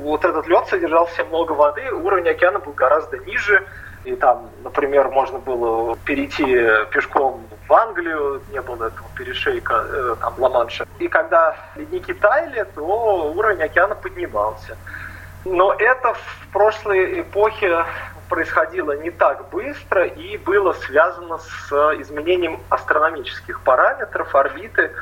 Вот 0.00 0.24
этот 0.24 0.46
лед 0.46 0.66
содержал 0.66 1.06
все 1.06 1.24
много 1.24 1.52
воды, 1.52 1.92
уровень 1.92 2.28
океана 2.28 2.58
был 2.58 2.72
гораздо 2.72 3.18
ниже, 3.18 3.66
и 4.04 4.14
там, 4.16 4.48
например, 4.64 5.08
можно 5.08 5.38
было 5.38 5.94
перейти 6.06 6.44
пешком 6.90 7.46
в 7.68 7.72
Англию, 7.72 8.40
не 8.50 8.62
было 8.62 8.86
этого 8.86 9.06
перешейка, 9.14 9.84
э, 9.86 10.16
там, 10.20 10.34
Ла-Манша. 10.38 10.86
И 10.98 11.08
когда 11.08 11.54
ледники 11.76 12.14
таяли, 12.14 12.66
то 12.74 13.32
уровень 13.36 13.62
океана 13.62 13.94
поднимался. 13.94 14.78
Но 15.44 15.74
это 15.74 16.14
в 16.14 16.48
прошлой 16.52 17.20
эпохе 17.20 17.84
происходило 18.30 18.92
не 18.92 19.10
так 19.10 19.50
быстро 19.50 20.04
и 20.06 20.38
было 20.38 20.72
связано 20.72 21.38
с 21.38 21.72
изменением 22.00 22.60
астрономических 22.70 23.60
параметров 23.60 24.34
орбиты, 24.34 24.92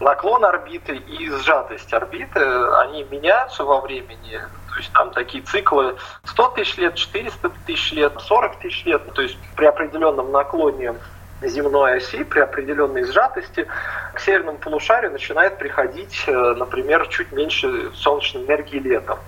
наклон 0.00 0.44
орбиты 0.44 0.96
и 0.96 1.30
сжатость 1.30 1.92
орбиты, 1.92 2.40
они 2.40 3.04
меняются 3.04 3.64
во 3.64 3.80
времени. 3.80 4.40
То 4.70 4.76
есть 4.78 4.92
там 4.92 5.10
такие 5.12 5.42
циклы 5.44 5.96
100 6.24 6.48
тысяч 6.50 6.76
лет, 6.78 6.94
400 6.94 7.50
тысяч 7.66 7.92
лет, 7.92 8.12
40 8.18 8.58
тысяч 8.58 8.84
лет. 8.84 9.02
То 9.14 9.22
есть 9.22 9.38
при 9.56 9.66
определенном 9.66 10.32
наклоне 10.32 10.94
земной 11.42 11.96
оси 11.96 12.24
при 12.24 12.40
определенной 12.40 13.04
сжатости 13.04 13.66
к 14.14 14.20
северному 14.20 14.58
полушарию 14.58 15.12
начинает 15.12 15.58
приходить, 15.58 16.24
э, 16.26 16.32
например, 16.32 17.06
чуть 17.08 17.32
меньше 17.32 17.90
солнечной 17.94 18.44
энергии 18.44 18.78
летом. 18.78 19.18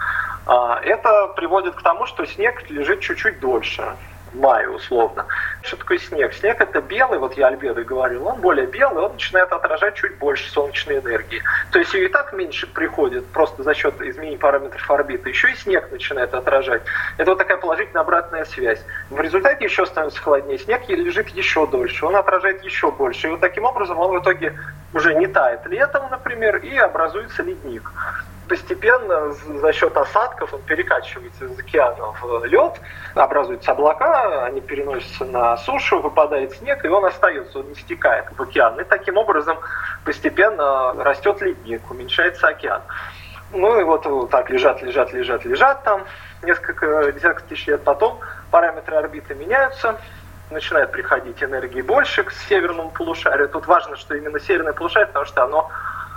А, 0.47 0.81
это 0.83 1.29
приводит 1.37 1.75
к 1.75 1.83
тому, 1.83 2.07
что 2.07 2.25
снег 2.25 2.71
лежит 2.71 3.01
чуть-чуть 3.01 3.41
дольше 3.41 3.85
мае 4.37 4.69
условно. 4.69 5.27
Что 5.63 5.77
такое 5.77 5.99
снег? 5.99 6.33
Снег 6.35 6.61
это 6.61 6.81
белый, 6.81 7.19
вот 7.19 7.37
я 7.37 7.49
Альбедо 7.49 7.83
говорил, 7.83 8.27
он 8.27 8.41
более 8.41 8.67
белый, 8.67 9.05
он 9.05 9.13
начинает 9.13 9.51
отражать 9.53 9.97
чуть 9.97 10.17
больше 10.19 10.51
солнечной 10.51 10.99
энергии. 10.99 11.43
То 11.73 11.79
есть 11.79 11.95
ее 11.95 12.07
и 12.07 12.09
так 12.09 12.33
меньше 12.33 12.67
приходит 12.67 13.27
просто 13.27 13.63
за 13.63 13.75
счет 13.75 14.01
изменения 14.01 14.39
параметров 14.39 14.91
орбиты. 14.91 15.31
Еще 15.31 15.51
и 15.51 15.55
снег 15.55 15.91
начинает 15.91 16.35
отражать. 16.35 16.83
Это 17.17 17.31
вот 17.31 17.39
такая 17.39 17.57
положительная 17.57 18.03
обратная 18.03 18.45
связь. 18.45 18.83
В 19.11 19.21
результате 19.21 19.65
еще 19.65 19.87
становится 19.87 20.21
холоднее. 20.21 20.59
Снег 20.59 20.89
лежит 20.89 21.29
еще 21.31 21.67
дольше, 21.67 22.07
он 22.07 22.17
отражает 22.17 22.63
еще 22.65 22.91
больше. 22.91 23.29
И 23.29 23.31
вот 23.31 23.41
таким 23.41 23.65
образом 23.65 23.99
он 23.99 24.19
в 24.19 24.23
итоге 24.23 24.59
уже 24.95 25.15
не 25.15 25.27
тает 25.27 25.67
летом, 25.67 26.05
например, 26.11 26.57
и 26.57 26.77
образуется 26.77 27.43
ледник 27.43 27.93
постепенно 28.49 29.33
за 29.33 29.73
счет 29.73 29.97
осадков 29.97 30.55
он 30.55 30.63
перекачивается 30.63 31.47
из 31.47 31.59
океана 31.59 32.13
в 32.21 32.45
лед, 32.45 32.81
образуются 33.15 33.73
облака, 33.73 34.45
они 34.45 34.61
переносятся 34.61 35.25
на 35.25 35.57
сушу, 35.59 36.01
выпадает 36.01 36.53
снег, 36.53 36.85
и 36.85 36.89
он 36.89 37.05
остается, 37.05 37.59
он 37.61 37.69
не 37.69 37.75
стекает 37.75 38.27
в 38.37 38.41
океан. 38.41 38.81
И 38.81 38.85
таким 38.85 39.17
образом 39.17 39.59
постепенно 40.05 40.93
растет 41.03 41.41
ледник, 41.41 41.91
уменьшается 41.91 42.49
океан. 42.49 42.83
Ну 43.53 43.81
и 43.81 43.85
вот, 43.85 44.05
вот 44.07 44.31
так 44.31 44.51
лежат, 44.51 44.83
лежат, 44.83 45.13
лежат, 45.13 45.45
лежат 45.45 45.83
там 45.85 46.05
несколько 46.43 47.13
десятков 47.13 47.47
тысяч 47.47 47.67
лет 47.67 47.83
потом, 47.85 48.19
параметры 48.51 48.97
орбиты 48.97 49.35
меняются, 49.35 49.97
начинает 50.51 50.93
приходить 50.93 51.43
энергии 51.43 51.81
больше 51.81 52.25
к 52.25 52.33
северному 52.33 52.91
полушарию. 52.91 53.49
Тут 53.49 53.67
важно, 53.67 53.97
что 53.97 54.15
именно 54.15 54.39
северное 54.41 54.73
полушарие, 54.73 55.07
потому 55.09 55.27
что 55.27 55.45
оно 55.45 55.71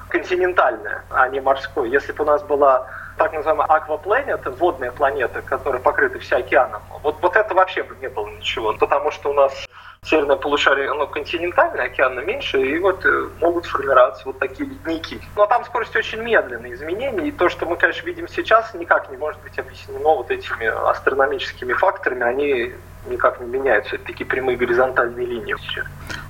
континентальная, 0.10 1.04
а 1.10 1.28
не 1.30 1.40
морское. 1.40 1.88
Если 1.88 2.12
бы 2.12 2.24
у 2.24 2.28
нас 2.28 2.44
была 2.44 2.86
так 3.18 3.34
называемая 3.34 3.68
аквапланета, 3.68 4.52
водная 4.52 4.92
планета, 4.92 5.42
которая 5.42 5.82
покрыта 5.82 6.20
вся 6.20 6.38
океаном, 6.38 6.82
вот, 7.04 7.18
вот 7.22 7.36
это 7.36 7.54
вообще 7.54 7.84
бы 7.84 7.96
не 8.02 8.10
было 8.10 8.28
ничего, 8.30 8.74
потому 8.74 9.12
что 9.12 9.30
у 9.32 9.34
нас 9.34 9.69
северное 10.04 10.38
полушарие, 10.38 10.90
оно 10.90 11.08
континентальное, 11.08 11.86
океана 11.86 12.22
меньше, 12.22 12.62
и 12.62 12.80
вот 12.80 13.06
э, 13.06 13.30
могут 13.42 13.66
формироваться 13.66 14.24
вот 14.26 14.40
такие 14.40 14.70
ледники. 14.70 15.20
Но 15.36 15.46
там 15.46 15.66
скорость 15.66 15.96
очень 15.96 16.22
медленные 16.22 16.74
изменения, 16.74 17.28
и 17.28 17.32
то, 17.32 17.50
что 17.50 17.66
мы, 17.66 17.76
конечно, 17.78 18.06
видим 18.06 18.28
сейчас, 18.28 18.74
никак 18.74 19.12
не 19.12 19.18
может 19.18 19.42
быть 19.42 19.58
объяснено 19.60 20.00
вот 20.16 20.32
этими 20.32 20.68
астрономическими 20.90 21.74
факторами, 21.74 22.24
они 22.24 22.74
никак 23.08 23.40
не 23.40 23.48
меняются, 23.48 23.96
это 23.96 24.06
такие 24.06 24.26
прямые 24.26 24.58
горизонтальные 24.58 25.26
линии. 25.26 25.56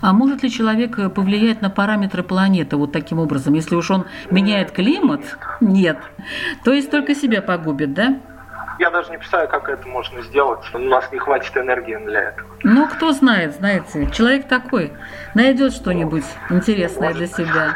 А 0.02 0.14
может 0.14 0.44
ли 0.44 0.50
человек 0.50 0.98
э, 0.98 1.10
повлиять 1.10 1.62
на 1.62 1.70
параметры 1.70 2.24
планеты 2.24 2.76
вот 2.78 2.92
таким 2.92 3.20
образом? 3.20 3.54
Если 3.54 3.76
уж 3.76 3.92
он 3.92 4.06
меняет 4.30 4.72
климат, 4.72 5.22
нет. 5.60 5.98
То 6.64 6.74
есть 6.74 6.90
только 6.90 7.16
себя 7.16 7.42
погубит, 7.42 7.94
да? 7.94 8.20
Я 8.80 8.90
даже 8.92 9.12
не 9.12 9.18
представляю, 9.18 9.50
как 9.50 9.68
это 9.68 9.86
можно 9.90 10.22
сделать. 10.22 10.62
У 10.74 10.78
нас 10.78 11.12
не 11.12 11.20
хватит 11.20 11.56
энергии 11.58 11.98
для 11.98 12.30
этого. 12.30 12.48
Ну, 12.64 12.88
кто 12.88 13.12
знает, 13.12 13.56
знаете, 13.56 14.10
человек 14.12 14.48
такой. 14.48 14.94
Найдет 15.34 15.74
что-нибудь 15.74 16.24
ну, 16.50 16.56
интересное 16.56 17.10
может. 17.10 17.18
для 17.18 17.28
себя. 17.28 17.76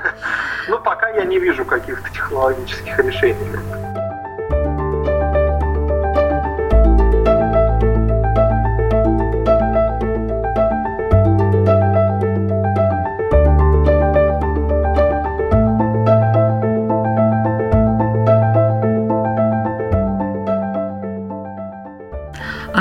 Ну, 0.69 0.79
пока 0.79 1.09
я 1.09 1.25
не 1.25 1.39
вижу 1.39 1.65
каких-то 1.65 2.09
технологических 2.09 2.97
решений 2.99 4.02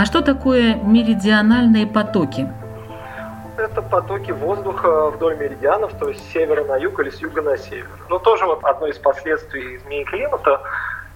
А 0.03 0.05
что 0.05 0.21
такое 0.21 0.75
меридиональные 0.75 1.87
потоки? 1.87 2.49
Это 3.57 3.81
потоки 3.83 4.33
воздуха 4.33 5.11
вдоль 5.11 5.37
меридианов, 5.37 5.93
то 5.97 6.09
есть 6.09 6.29
с 6.29 6.33
севера 6.33 6.65
на 6.65 6.77
юг 6.77 6.99
или 6.99 7.11
с 7.11 7.21
юга 7.21 7.41
на 7.41 7.57
север. 7.57 7.87
Но 8.09 8.19
тоже 8.19 8.45
вот 8.45 8.65
одно 8.65 8.89
из 8.89 8.99
последствий 8.99 9.77
изменения 9.77 10.05
климата 10.05 10.61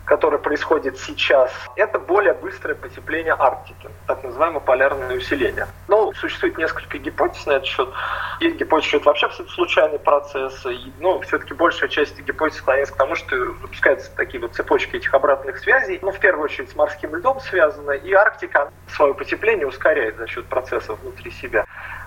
которое 0.07 0.39
происходит 0.39 0.99
сейчас, 0.99 1.53
это 1.75 1.99
более 1.99 2.33
быстрое 2.33 2.77
потепление 2.77 3.35
Арктики, 3.39 3.91
так 4.07 4.23
называемое 4.23 4.61
полярное 4.61 5.17
усиление. 5.17 5.67
Но 5.89 6.13
существует 6.15 6.57
несколько 6.57 6.97
гипотез 6.99 7.45
на 7.45 7.53
этот 7.53 7.67
счет. 7.67 7.89
Есть 8.41 8.57
гипотеза, 8.57 8.89
что 8.89 8.97
это 8.99 9.07
вообще 9.07 9.27
абсолютно 9.27 9.55
случайный 9.55 9.99
процесс, 9.99 10.65
и, 10.67 10.93
ну, 11.01 11.21
все-таки 11.23 11.55
большая 11.55 11.89
часть 11.89 12.19
гипотез 12.21 12.59
склоняется 12.59 12.95
к 12.95 12.97
тому, 12.97 13.17
что 13.17 13.37
выпускаются 13.37 14.11
такие 14.15 14.41
вот 14.41 14.55
цепочки 14.55 14.97
этих 14.97 15.13
обратных 15.13 15.59
связей. 15.59 15.99
Ну, 16.01 16.13
в 16.13 16.21
первую 16.21 16.45
очередь, 16.45 16.71
с 16.71 16.77
морским 16.77 17.15
льдом 17.17 17.41
связано, 17.41 17.91
и 17.91 18.13
Арктика 18.13 18.71
свое 18.95 19.13
потепление 19.13 19.67
ускоряет 19.67 20.17
за 20.17 20.29
счет 20.29 20.47
процессов 20.47 21.01
внутри 21.01 21.33
себя. 21.33 21.67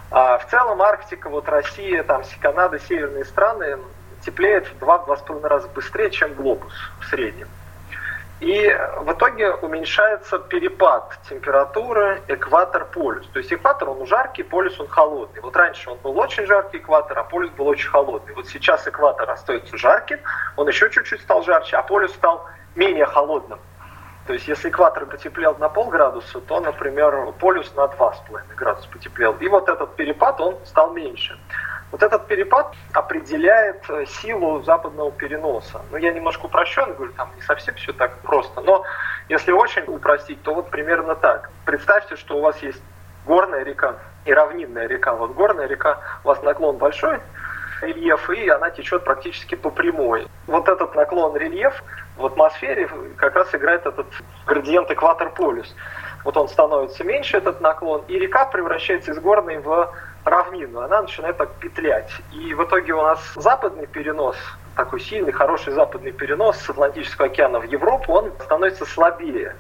А 0.10 0.38
в 0.38 0.48
целом 0.50 0.82
Арктика, 0.82 1.30
вот 1.30 1.50
Россия, 1.50 2.04
там, 2.04 2.24
Канада, 2.42 2.80
северные 2.80 3.26
страны 3.26 3.78
теплеет 4.26 4.68
в 4.68 4.82
2-2,5 4.82 5.48
раза 5.48 5.68
быстрее, 5.68 6.10
чем 6.12 6.34
глобус 6.34 6.74
в 7.02 7.06
среднем. 7.06 7.48
И 8.40 8.74
в 9.02 9.12
итоге 9.12 9.52
уменьшается 9.52 10.40
перепад 10.40 11.18
температуры 11.28 12.22
экватор-полюс. 12.30 13.28
То 13.28 13.40
есть 13.40 13.52
экватор, 13.52 13.90
он 13.90 14.06
жаркий, 14.06 14.44
полюс, 14.44 14.80
он 14.80 14.88
холодный. 14.88 15.42
Вот 15.42 15.56
раньше 15.58 15.90
он 15.90 15.98
был 15.98 16.18
очень 16.18 16.46
жаркий 16.46 16.78
экватор, 16.78 17.20
а 17.20 17.24
полюс 17.24 17.52
был 17.52 17.68
очень 17.68 17.90
холодный. 17.90 18.34
Вот 18.36 18.48
сейчас 18.48 18.88
экватор 18.88 19.30
остается 19.30 19.78
жарким, 19.78 20.20
он 20.56 20.68
еще 20.70 20.90
чуть-чуть 20.90 21.22
стал 21.22 21.44
жарче, 21.44 21.76
а 21.76 21.84
полюс 21.84 22.14
стал 22.14 22.46
менее 22.76 23.06
холодным. 23.06 23.60
То 24.26 24.34
есть 24.34 24.48
если 24.48 24.70
экватор 24.70 25.06
потеплел 25.06 25.56
на 25.58 25.68
полградуса, 25.68 26.40
то, 26.40 26.62
например, 26.62 27.34
полюс 27.40 27.74
на 27.76 27.86
2,5 27.86 28.56
градуса 28.56 28.88
потеплел. 28.90 29.34
И 29.40 29.48
вот 29.50 29.68
этот 29.68 29.96
перепад, 29.96 30.40
он 30.40 30.56
стал 30.66 30.94
меньше. 30.94 31.38
Вот 31.92 32.04
этот 32.04 32.28
перепад 32.28 32.76
определяет 32.94 33.84
э, 33.90 34.06
силу 34.06 34.62
западного 34.62 35.12
переноса. 35.12 35.82
Ну, 35.92 35.98
я 35.98 36.12
немножко 36.12 36.46
упрощенно 36.46 36.94
говорю, 36.94 37.14
там 37.14 37.30
не 37.36 37.42
совсем 37.42 37.74
все 37.76 37.94
так 37.94 38.20
просто, 38.20 38.62
но 38.62 38.84
если 39.28 39.52
очень 39.52 39.84
упростить, 39.88 40.42
то 40.44 40.54
вот 40.54 40.70
примерно 40.70 41.16
так. 41.16 41.50
Представьте, 41.66 42.16
что 42.16 42.38
у 42.38 42.42
вас 42.42 42.62
есть 42.62 42.82
горная 43.26 43.64
река 43.64 43.96
и 44.26 44.34
равнинная 44.34 44.88
река. 44.88 45.16
Вот 45.16 45.32
горная 45.32 45.68
река, 45.68 46.00
у 46.24 46.28
вас 46.28 46.42
наклон 46.44 46.78
большой, 46.78 47.20
рельеф, 47.82 48.30
и 48.30 48.50
она 48.50 48.70
течет 48.70 49.04
практически 49.04 49.56
по 49.56 49.70
прямой. 49.70 50.28
Вот 50.48 50.68
этот 50.68 50.96
наклон 50.96 51.36
рельеф 51.36 51.84
в 52.18 52.26
атмосфере 52.26 52.90
как 53.18 53.36
раз 53.36 53.54
играет 53.56 53.86
этот 53.86 54.08
градиент 54.46 54.92
экватор-полюс. 54.92 55.76
Вот 56.24 56.36
он 56.38 56.50
становится 56.50 57.04
меньше, 57.04 57.38
этот 57.38 57.62
наклон, 57.62 58.04
и 58.08 58.20
река 58.20 58.46
превращается 58.46 59.12
из 59.12 59.20
горной 59.20 59.60
в 59.60 59.94
равнину, 60.24 60.82
она 60.82 61.02
начинает 61.02 61.38
так 61.38 61.54
петлять. 61.56 62.12
И 62.32 62.54
в 62.54 62.64
итоге 62.64 62.94
у 62.94 63.02
нас 63.02 63.20
западный 63.36 63.88
перенос, 63.88 64.38
такой 64.76 65.00
сильный, 65.00 65.32
хороший 65.32 65.74
западный 65.74 66.12
перенос 66.12 66.58
с 66.58 66.70
Атлантического 66.70 67.28
океана 67.28 67.60
в 67.60 67.64
Европу, 67.64 68.14
он 68.14 68.32
становится 68.44 68.86
слабее. 68.86 69.56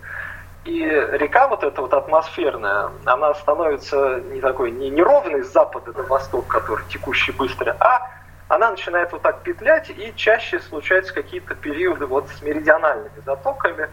И 0.65 0.83
река 0.83 1.47
вот 1.47 1.63
эта 1.63 1.81
вот 1.81 1.93
атмосферная, 1.93 2.91
она 3.05 3.33
становится 3.33 4.21
не 4.31 4.41
такой, 4.41 4.71
не 4.71 4.89
неровной 4.89 5.43
с 5.43 5.51
запада 5.51 5.93
на 5.95 6.03
восток, 6.03 6.47
который 6.47 6.85
текущий 6.89 7.31
быстро, 7.31 7.75
а 7.79 8.09
она 8.49 8.71
начинает 8.71 9.11
вот 9.11 9.21
так 9.21 9.41
петлять, 9.41 9.89
и 9.89 10.13
чаще 10.15 10.59
случаются 10.59 11.13
какие-то 11.13 11.55
периоды 11.55 12.05
вот 12.05 12.27
с 12.29 12.41
меридиональными 12.41 13.21
затоками, 13.25 13.87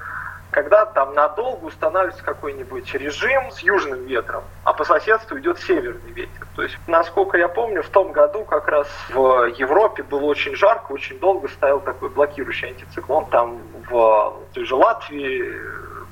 когда 0.57 0.87
там 0.87 1.13
надолго 1.13 1.67
устанавливается 1.67 2.25
какой-нибудь 2.25 2.95
режим 2.95 3.51
с 3.51 3.59
южным 3.59 4.07
ветром, 4.07 4.43
а 4.65 4.73
по 4.73 4.85
соседству 4.85 5.39
идет 5.39 5.59
северный 5.59 6.11
ветер. 6.13 6.47
То 6.57 6.63
есть, 6.63 6.79
насколько 6.87 7.37
я 7.37 7.47
помню, 7.47 7.83
в 7.83 7.91
том 7.91 8.11
году 8.11 8.43
как 8.43 8.67
раз 8.67 8.89
в 9.11 9.53
Европе 9.59 10.03
было 10.03 10.25
очень 10.25 10.57
жарко, 10.57 10.93
очень 10.93 11.19
долго 11.19 11.49
стоял 11.49 11.81
такой 11.81 12.09
блокирующий 12.09 12.69
антициклон. 12.69 13.27
Там 13.27 13.59
в 13.91 14.35
той 14.55 14.65
же 14.65 14.75
Латвии 14.77 15.45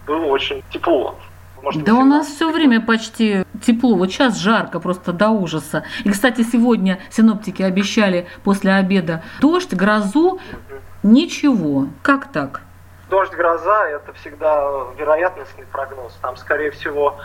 было 0.06 0.26
очень 0.26 0.62
тепло. 0.68 1.16
Может, 1.62 1.82
да 1.82 1.94
у 1.94 2.04
нас 2.04 2.26
все 2.26 2.52
время 2.52 2.82
почти 2.82 3.46
тепло. 3.62 3.94
Вот 3.94 4.10
сейчас 4.10 4.36
жарко 4.36 4.78
просто 4.78 5.14
до 5.14 5.30
ужаса. 5.30 5.84
И, 6.04 6.10
кстати, 6.10 6.42
сегодня 6.42 7.00
синоптики 7.10 7.62
обещали 7.62 8.26
после 8.42 8.74
обеда 8.74 9.22
дождь, 9.40 9.72
грозу. 9.72 10.38
Ничего. 11.02 11.88
Как 12.02 12.30
так? 12.30 12.60
Дождь, 13.14 13.32
гроза– 13.32 13.88
это 13.90 14.12
всегда 14.14 14.88
вероятностный 14.98 15.66
прогноз. 15.66 16.18
Там, 16.20 16.36
скорее 16.36 16.72
всего, 16.72 17.16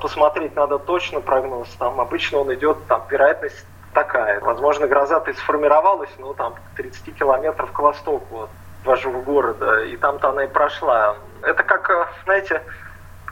посмотреть 0.00 0.54
надо 0.54 0.78
точно 0.78 1.20
прогноз. 1.20 1.68
Там 1.76 2.00
обычно 2.00 2.38
он 2.38 2.54
идет, 2.54 2.86
там 2.86 3.02
вероятность 3.10 3.66
такая. 3.92 4.38
Возможно, 4.38 4.86
гроза-то 4.86 5.32
и 5.32 5.34
сформировалась, 5.34 6.10
ну, 6.18 6.34
там, 6.34 6.54
30 6.76 7.16
километров 7.16 7.72
к 7.72 7.78
востоку 7.80 8.42
от 8.44 8.50
вашего 8.84 9.22
города, 9.22 9.82
и 9.82 9.96
там-то 9.96 10.28
она 10.28 10.44
и 10.44 10.46
прошла. 10.46 11.16
Это 11.42 11.64
как, 11.64 11.90
э, 11.90 12.06
знаете, 12.26 12.62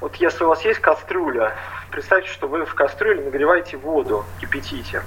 вот 0.01 0.17
если 0.17 0.43
у 0.43 0.49
вас 0.49 0.61
есть 0.63 0.81
кастрюля, 0.81 1.53
представьте, 1.93 2.31
что 2.31 2.49
вы 2.49 2.65
в 2.65 2.75
кастрюле 2.75 3.23
нагреваете 3.23 3.77
воду, 3.77 4.25
кипятите 4.41 5.05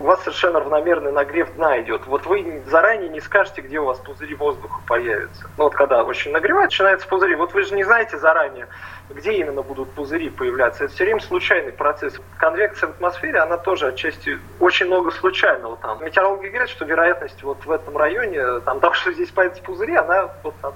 у 0.00 0.04
вас 0.04 0.20
совершенно 0.20 0.60
равномерный 0.60 1.12
нагрев 1.12 1.54
дна 1.54 1.80
идет. 1.82 2.06
Вот 2.06 2.24
вы 2.24 2.62
заранее 2.66 3.10
не 3.10 3.20
скажете, 3.20 3.60
где 3.60 3.78
у 3.78 3.84
вас 3.84 3.98
пузыри 3.98 4.34
воздуха 4.34 4.80
появятся. 4.86 5.44
Ну 5.58 5.64
вот 5.64 5.74
когда 5.74 6.02
очень 6.02 6.32
нагревает, 6.32 6.70
начинается 6.70 7.06
пузыри. 7.06 7.34
Вот 7.34 7.52
вы 7.52 7.62
же 7.64 7.74
не 7.74 7.84
знаете 7.84 8.16
заранее, 8.18 8.66
где 9.10 9.32
именно 9.34 9.60
будут 9.60 9.92
пузыри 9.92 10.30
появляться. 10.30 10.84
Это 10.84 10.94
все 10.94 11.04
время 11.04 11.20
случайный 11.20 11.72
процесс. 11.72 12.14
Конвекция 12.38 12.88
в 12.88 12.90
атмосфере, 12.92 13.40
она 13.40 13.58
тоже 13.58 13.88
отчасти 13.88 14.38
очень 14.58 14.86
много 14.86 15.10
случайного 15.10 15.76
там. 15.76 16.02
Метеорологи 16.02 16.48
говорят, 16.48 16.70
что 16.70 16.86
вероятность 16.86 17.42
вот 17.42 17.64
в 17.66 17.70
этом 17.70 17.96
районе, 17.96 18.60
там, 18.60 18.80
того, 18.80 18.94
что 18.94 19.12
здесь 19.12 19.30
появятся 19.30 19.62
пузыри, 19.62 19.96
она 19.96 20.30
вот 20.42 20.54
там 20.62 20.72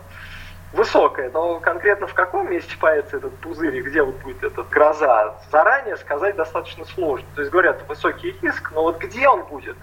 высокая, 0.75 1.31
но 1.31 1.61
конкретно 1.61 2.07
в 2.07 2.15
каком 2.15 2.51
месте 2.51 2.77
появится 2.79 3.17
этот 3.17 3.35
пузырь 3.39 3.77
и 3.77 3.83
где 3.83 4.03
вот 4.03 4.17
будет 4.17 4.43
эта 4.43 4.63
гроза, 4.65 5.37
заранее 5.51 5.97
сказать 5.97 6.37
достаточно 6.37 6.85
сложно. 6.85 7.27
То 7.35 7.41
есть 7.41 7.53
говорят, 7.53 7.83
высокий 7.89 8.37
риск, 8.43 8.73
но 8.75 8.83
вот 8.83 8.99
где 8.99 9.29
он 9.29 9.45
будет, 9.45 9.77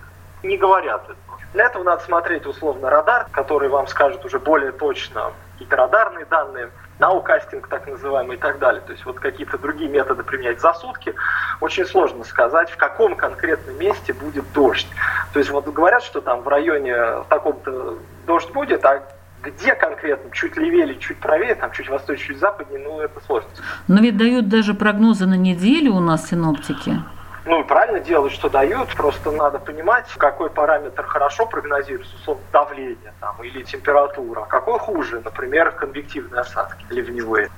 не 0.43 0.57
говорят 0.57 1.03
этого. 1.03 1.17
Для 1.53 1.65
этого 1.65 1.83
надо 1.83 2.03
смотреть 2.03 2.45
условно 2.45 2.89
радар, 2.89 3.27
который 3.31 3.69
вам 3.69 3.87
скажет 3.87 4.23
уже 4.23 4.39
более 4.39 4.71
точно 4.71 5.33
какие-то 5.53 5.75
радарные 5.75 6.25
данные, 6.25 6.69
наукастинг 6.99 7.67
так 7.67 7.87
называемый 7.87 8.37
и 8.37 8.39
так 8.39 8.59
далее. 8.59 8.81
То 8.81 8.93
есть 8.93 9.05
вот 9.05 9.19
какие-то 9.19 9.57
другие 9.57 9.89
методы 9.89 10.23
применять 10.23 10.61
за 10.61 10.73
сутки. 10.73 11.13
Очень 11.59 11.85
сложно 11.85 12.23
сказать, 12.23 12.69
в 12.69 12.77
каком 12.77 13.15
конкретном 13.15 13.77
месте 13.77 14.13
будет 14.13 14.45
дождь. 14.53 14.87
То 15.33 15.39
есть 15.39 15.51
вот 15.51 15.67
говорят, 15.67 16.03
что 16.03 16.21
там 16.21 16.41
в 16.41 16.47
районе 16.47 16.95
в 16.95 17.25
таком-то 17.27 17.97
дождь 18.25 18.51
будет, 18.51 18.85
а 18.85 19.03
где 19.43 19.75
конкретно, 19.75 20.31
чуть 20.31 20.55
левее 20.57 20.85
или 20.85 20.93
чуть 20.99 21.17
правее, 21.17 21.55
там 21.55 21.71
чуть 21.71 21.89
восточнее, 21.89 22.27
чуть 22.27 22.39
западнее, 22.39 22.79
ну 22.79 22.99
это 23.01 23.19
сложно. 23.25 23.49
Но 23.87 24.01
ведь 24.01 24.17
дают 24.17 24.49
даже 24.49 24.73
прогнозы 24.73 25.25
на 25.25 25.35
неделю 25.35 25.93
у 25.93 25.99
нас 25.99 26.29
синоптики. 26.29 26.99
Ну, 27.43 27.63
правильно 27.63 27.99
делают, 27.99 28.33
что 28.33 28.49
дают, 28.49 28.89
просто 28.95 29.31
надо 29.31 29.57
понимать, 29.57 30.05
какой 30.17 30.51
параметр 30.51 31.03
хорошо 31.03 31.47
прогнозируется, 31.47 32.15
условно, 32.15 32.43
давление 32.53 33.13
там, 33.19 33.41
или 33.43 33.63
температура, 33.63 34.41
а 34.41 34.45
какой 34.45 34.77
хуже, 34.77 35.21
например, 35.25 35.71
конвективные 35.71 36.41
осадки 36.41 36.85
ливневые. 36.91 37.49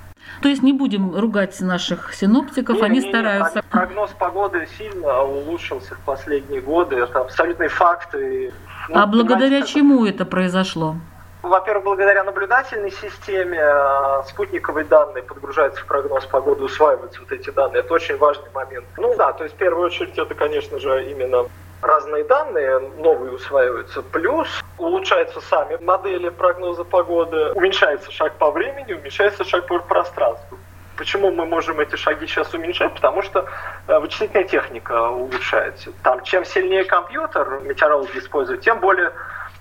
То 0.42 0.48
есть 0.48 0.64
не 0.64 0.72
будем 0.72 1.14
ругать 1.14 1.60
наших 1.60 2.14
синоптиков, 2.14 2.78
не, 2.78 2.84
они 2.84 3.00
не, 3.00 3.10
стараются. 3.10 3.58
Не, 3.58 3.62
прогноз 3.64 4.12
погоды 4.12 4.68
сильно 4.78 5.22
улучшился 5.24 5.96
в 5.96 6.00
последние 6.00 6.62
годы, 6.62 6.96
это 6.96 7.20
абсолютный 7.20 7.68
факт. 7.68 8.16
И, 8.16 8.52
ну, 8.88 8.98
а 8.98 9.06
благодаря 9.06 9.64
чему 9.64 10.06
это 10.06 10.26
произошло? 10.26 10.96
Во-первых, 11.44 11.84
благодаря 11.84 12.24
наблюдательной 12.24 12.92
системе 12.92 13.60
э, 13.60 14.24
спутниковые 14.30 14.86
данные 14.86 15.24
подгружаются 15.24 15.82
в 15.82 15.86
прогноз 15.88 16.26
погоды, 16.26 16.64
усваиваются 16.64 17.20
вот 17.20 17.34
эти 17.34 17.50
данные. 17.50 17.82
Это 17.82 17.94
очень 17.94 18.16
важный 18.16 18.50
момент. 18.54 18.86
Ну 18.96 19.14
да, 19.18 19.34
то 19.34 19.44
есть 19.44 19.54
в 19.56 19.58
первую 19.58 19.88
очередь 19.88 20.18
это, 20.18 20.34
конечно 20.36 20.80
же, 20.80 21.12
именно 21.12 21.50
разные 21.82 22.24
данные 22.24 22.80
новые 22.80 23.34
усваиваются, 23.34 24.02
плюс 24.02 24.48
улучшаются 24.78 25.42
сами 25.42 25.78
модели 25.84 26.30
прогноза 26.30 26.86
погоды, 26.86 27.52
уменьшается 27.56 28.10
шаг 28.10 28.38
по 28.38 28.50
времени, 28.50 28.94
уменьшается 28.94 29.44
шаг 29.44 29.68
по 29.68 29.80
пространству. 29.80 30.58
Почему 30.96 31.32
мы 31.32 31.46
можем 31.46 31.80
эти 31.82 31.98
шаги 31.98 32.26
сейчас 32.26 32.54
уменьшать? 32.54 32.94
Потому 32.94 33.22
что 33.22 33.48
э, 33.88 34.00
вычислительная 34.00 34.46
техника 34.46 35.10
улучшается. 35.10 35.92
Там, 36.04 36.24
чем 36.24 36.46
сильнее 36.46 36.86
компьютер 36.86 37.60
метеорологи 37.64 38.20
используют, 38.20 38.62
тем 38.62 38.80
более 38.80 39.12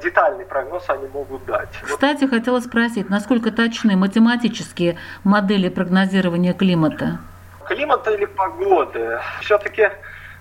детальный 0.02 0.44
прогноз 0.44 0.84
они 0.88 1.08
могут 1.08 1.44
дать. 1.46 1.68
Кстати, 1.82 2.26
хотела 2.26 2.60
спросить, 2.60 3.08
насколько 3.08 3.50
точны 3.50 3.96
математические 3.96 4.98
модели 5.24 5.68
прогнозирования 5.68 6.52
климата? 6.52 7.18
Климата 7.66 8.10
или 8.10 8.26
погоды? 8.26 9.20
Все-таки 9.40 9.90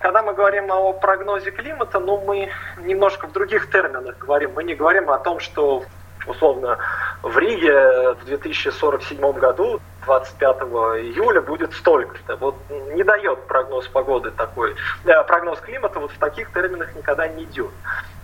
когда 0.02 0.20
мы 0.20 0.34
говорим 0.34 0.68
о 0.72 0.92
прогнозе 0.92 1.52
климата, 1.52 2.00
ну, 2.00 2.20
мы 2.26 2.50
немножко 2.78 3.28
в 3.28 3.32
других 3.32 3.70
терминах 3.70 4.18
говорим. 4.18 4.50
Мы 4.56 4.64
не 4.64 4.74
говорим 4.74 5.08
о 5.08 5.18
том, 5.18 5.38
что 5.38 5.84
условно, 6.26 6.78
в 7.22 7.38
Риге 7.38 8.14
в 8.14 8.24
2047 8.24 9.32
году 9.32 9.80
25 10.04 10.56
июля 11.02 11.40
будет 11.40 11.72
столько-то. 11.74 12.36
Вот 12.36 12.56
не 12.94 13.02
дает 13.02 13.46
прогноз 13.46 13.86
погоды 13.88 14.30
такой. 14.30 14.74
Э, 15.04 15.22
прогноз 15.24 15.60
климата 15.60 16.00
вот 16.00 16.10
в 16.10 16.18
таких 16.18 16.52
терминах 16.52 16.94
никогда 16.94 17.28
не 17.28 17.44
идет. 17.44 17.70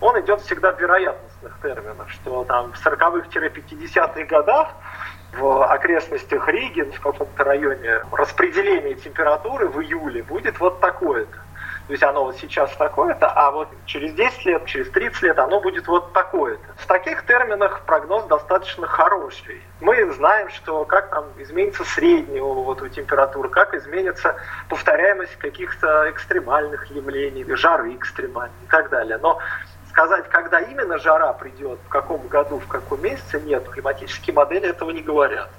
Он 0.01 0.19
идет 0.19 0.41
всегда 0.41 0.71
в 0.71 0.79
вероятностных 0.79 1.57
терминах, 1.61 2.09
что 2.09 2.43
там 2.45 2.73
в 2.73 2.85
40-50-х 2.85 4.23
годах 4.25 4.69
в 5.33 5.63
окрестностях 5.65 6.47
Риги, 6.47 6.81
в 6.81 6.99
каком-то 6.99 7.43
районе, 7.43 8.01
распределение 8.11 8.95
температуры 8.95 9.67
в 9.67 9.79
июле 9.81 10.23
будет 10.23 10.59
вот 10.59 10.79
такое-то. 10.79 11.37
То 11.89 11.93
есть 11.93 12.03
оно 12.03 12.25
вот 12.25 12.37
сейчас 12.37 12.71
такое-то, 12.75 13.31
а 13.31 13.49
вот 13.49 13.67
через 13.87 14.13
10 14.13 14.45
лет, 14.45 14.65
через 14.67 14.91
30 14.91 15.23
лет 15.23 15.39
оно 15.39 15.59
будет 15.59 15.87
вот 15.87 16.13
такое-то. 16.13 16.63
В 16.77 16.85
таких 16.85 17.25
терминах 17.25 17.81
прогноз 17.87 18.25
достаточно 18.25 18.85
хороший. 18.85 19.63
Мы 19.81 20.13
знаем, 20.13 20.51
что 20.51 20.85
как 20.85 21.09
там 21.09 21.25
изменится 21.39 21.83
средняя 21.83 22.43
вот 22.43 22.79
у 22.83 22.87
температуры, 22.89 23.49
как 23.49 23.73
изменится 23.73 24.35
повторяемость 24.69 25.35
каких-то 25.37 26.11
экстремальных 26.11 26.91
явлений, 26.91 27.43
жары 27.55 27.95
экстремальной 27.95 28.53
и 28.67 28.69
так 28.69 28.91
далее. 28.91 29.17
Но 29.17 29.39
сказать, 29.89 30.29
когда 30.29 30.59
именно 30.59 30.99
жара 30.99 31.33
придет, 31.33 31.79
в 31.87 31.89
каком 31.89 32.27
году, 32.27 32.59
в 32.59 32.67
каком 32.67 33.01
месяце, 33.01 33.41
нет. 33.41 33.67
Климатические 33.67 34.35
модели 34.35 34.69
этого 34.69 34.91
не 34.91 35.01
говорят. 35.01 35.49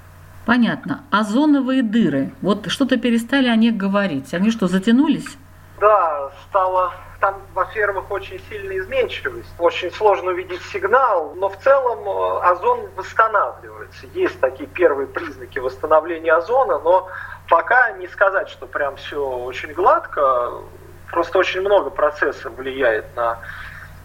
Понятно. 0.45 1.03
Озоновые 1.11 1.83
дыры. 1.83 2.31
Вот 2.41 2.71
что-то 2.71 2.95
перестали 2.95 3.49
о 3.49 3.55
них 3.57 3.75
говорить. 3.75 4.33
Они 4.33 4.49
что, 4.49 4.67
затянулись? 4.67 5.37
Да, 5.81 6.29
стало 6.47 6.93
там, 7.19 7.41
во-первых, 7.55 8.11
очень 8.11 8.39
сильная 8.49 8.77
изменчивость. 8.77 9.51
Очень 9.57 9.91
сложно 9.91 10.29
увидеть 10.29 10.61
сигнал, 10.65 11.33
но 11.35 11.49
в 11.49 11.57
целом 11.57 12.07
э, 12.07 12.41
озон 12.43 12.87
восстанавливается. 12.95 14.05
Есть 14.13 14.39
такие 14.39 14.69
первые 14.69 15.07
признаки 15.07 15.57
восстановления 15.57 16.33
озона, 16.33 16.77
но 16.77 17.09
пока 17.49 17.93
не 17.93 18.07
сказать, 18.07 18.49
что 18.49 18.67
прям 18.67 18.95
все 18.97 19.27
очень 19.27 19.73
гладко. 19.73 20.51
Просто 21.09 21.39
очень 21.39 21.61
много 21.61 21.89
процессов 21.89 22.53
влияет 22.53 23.15
на 23.15 23.39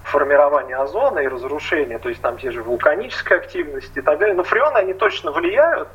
формирование 0.02 0.78
озона 0.78 1.18
и 1.18 1.28
разрушение, 1.28 1.98
то 1.98 2.08
есть 2.08 2.22
там 2.22 2.38
те 2.38 2.52
же 2.52 2.62
вулканическая 2.62 3.36
активность 3.36 3.94
и 3.94 4.00
так 4.00 4.18
далее. 4.18 4.34
Но 4.34 4.44
фреоны, 4.44 4.78
они 4.78 4.94
точно 4.94 5.30
влияют. 5.30 5.88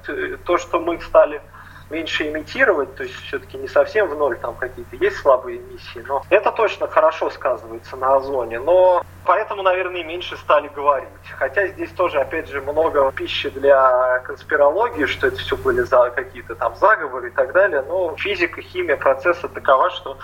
То, 0.46 0.58
что 0.60 0.80
мы 0.80 1.02
стали 1.02 1.41
меньше 1.92 2.28
имитировать, 2.28 2.96
то 2.96 3.04
есть 3.04 3.16
все-таки 3.28 3.58
не 3.58 3.68
совсем 3.68 4.08
в 4.08 4.16
ноль 4.16 4.38
там 4.40 4.56
какие-то 4.56 4.96
есть 4.96 5.18
слабые 5.18 5.60
эмиссии, 5.60 6.04
но 6.08 6.24
это 6.30 6.52
точно 6.52 6.88
хорошо 6.88 7.30
сказывается 7.30 7.96
на 7.98 8.16
озоне, 8.16 8.60
но 8.60 9.04
поэтому, 9.26 9.62
наверное, 9.62 10.04
меньше 10.04 10.38
стали 10.38 10.70
говорить. 10.70 11.10
Хотя 11.38 11.68
здесь 11.68 11.92
тоже, 11.92 12.20
опять 12.20 12.50
же, 12.50 12.62
много 12.62 13.12
пищи 13.12 13.50
для 13.50 14.20
конспирологии, 14.20 15.06
что 15.06 15.28
это 15.28 15.38
все 15.38 15.56
были 15.58 15.82
за 15.82 16.10
какие-то 16.10 16.56
там 16.56 16.76
заговоры 16.76 17.28
и 17.28 17.32
так 17.32 17.52
далее, 17.52 17.84
но 17.88 18.16
физика, 18.18 18.62
химия 18.62 18.98
процесса 18.98 19.48
такова, 19.50 19.92
что 19.92 20.18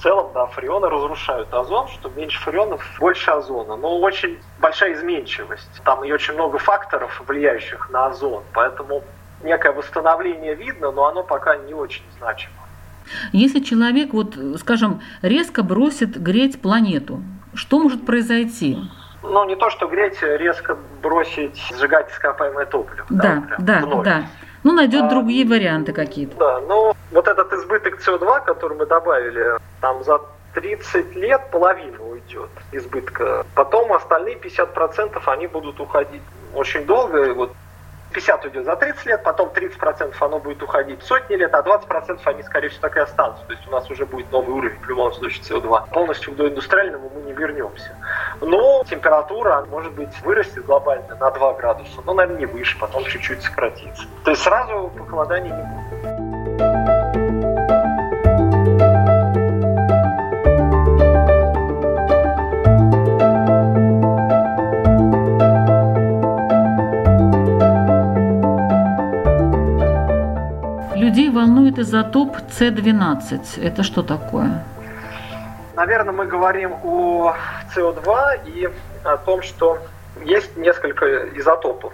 в 0.00 0.02
целом, 0.02 0.30
да, 0.32 0.46
фреоны 0.46 0.88
разрушают 0.88 1.52
озон, 1.52 1.86
что 1.88 2.08
меньше 2.08 2.40
фреонов, 2.40 2.82
больше 2.98 3.30
озона. 3.30 3.76
Но 3.76 3.98
очень 4.00 4.40
большая 4.58 4.94
изменчивость. 4.94 5.82
Там 5.84 6.02
и 6.04 6.10
очень 6.10 6.32
много 6.32 6.56
факторов, 6.56 7.20
влияющих 7.26 7.90
на 7.90 8.06
озон. 8.06 8.42
Поэтому 8.54 9.04
некое 9.42 9.72
восстановление 9.72 10.54
видно, 10.54 10.90
но 10.90 11.06
оно 11.06 11.22
пока 11.22 11.56
не 11.56 11.74
очень 11.74 12.04
значимо. 12.18 12.54
Если 13.32 13.60
человек, 13.60 14.12
вот, 14.12 14.36
скажем, 14.58 15.00
резко 15.22 15.62
бросит 15.62 16.20
греть 16.20 16.60
планету, 16.60 17.22
что 17.54 17.78
может 17.78 18.06
произойти? 18.06 18.78
Ну, 19.22 19.44
не 19.46 19.56
то, 19.56 19.70
что 19.70 19.86
греть, 19.86 20.22
резко 20.22 20.76
бросить 21.02 21.60
сжигать 21.76 22.10
ископаемое 22.10 22.66
топливо. 22.66 23.06
Да, 23.10 23.44
да, 23.58 23.80
да. 23.80 24.02
да. 24.02 24.22
Ну, 24.62 24.72
найдет 24.72 25.04
а, 25.04 25.08
другие 25.08 25.46
варианты 25.46 25.92
какие-то. 25.92 26.36
Да, 26.36 26.60
но 26.60 26.94
вот 27.10 27.28
этот 27.28 27.52
избыток 27.52 27.98
СО2, 28.00 28.44
который 28.44 28.76
мы 28.76 28.86
добавили, 28.86 29.58
там 29.80 30.04
за 30.04 30.20
30 30.54 31.16
лет 31.16 31.50
половина 31.50 32.02
уйдет 32.02 32.50
избытка. 32.72 33.46
Потом 33.54 33.92
остальные 33.92 34.36
50% 34.36 35.20
они 35.26 35.46
будут 35.46 35.80
уходить 35.80 36.22
очень 36.54 36.84
долго. 36.84 37.24
И 37.24 37.32
вот 37.32 37.52
50 38.12 38.44
уйдет 38.44 38.64
за 38.64 38.76
30 38.76 39.06
лет, 39.06 39.22
потом 39.22 39.48
30% 39.48 40.14
оно 40.20 40.38
будет 40.38 40.62
уходить 40.62 41.02
сотни 41.02 41.36
лет, 41.36 41.54
а 41.54 41.60
20% 41.60 42.20
они, 42.24 42.42
скорее 42.42 42.68
всего, 42.68 42.82
так 42.82 42.96
и 42.96 43.00
останутся. 43.00 43.44
То 43.44 43.52
есть 43.52 43.66
у 43.66 43.70
нас 43.70 43.90
уже 43.90 44.06
будет 44.06 44.30
новый 44.32 44.52
уровень, 44.52 44.78
в 44.80 44.88
любом 44.88 45.12
случае, 45.12 45.42
СО2. 45.42 45.92
Полностью 45.92 46.32
к 46.32 46.36
доиндустриальному 46.36 47.10
мы 47.14 47.22
не 47.22 47.32
вернемся. 47.32 47.94
Но 48.40 48.82
температура, 48.84 49.64
может 49.70 49.92
быть, 49.92 50.20
вырастет 50.22 50.64
глобально 50.64 51.14
на 51.16 51.30
2 51.30 51.54
градуса, 51.54 52.02
но, 52.04 52.14
наверное, 52.14 52.40
не 52.40 52.46
выше, 52.46 52.78
потом 52.78 53.04
чуть-чуть 53.04 53.42
сократится. 53.42 54.04
То 54.24 54.30
есть 54.30 54.42
сразу 54.42 54.90
похолодания 54.96 55.54
не 55.54 55.62
будет. 55.62 56.99
Волнует 71.70 71.78
изотоп 71.78 72.36
С12. 72.58 73.62
Это 73.62 73.82
что 73.82 74.02
такое? 74.02 74.64
Наверное, 75.76 76.12
мы 76.12 76.26
говорим 76.26 76.72
о 76.82 77.34
СО2 77.74 78.40
и 78.46 78.68
о 79.04 79.16
том, 79.16 79.42
что 79.42 79.78
есть 80.24 80.56
несколько 80.56 81.28
изотопов 81.38 81.92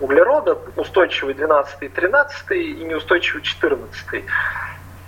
углерода, 0.00 0.58
устойчивый 0.76 1.34
12 1.34 1.82
и 1.82 1.88
13 1.88 2.50
и 2.50 2.84
неустойчивый 2.84 3.42
14. 3.42 4.24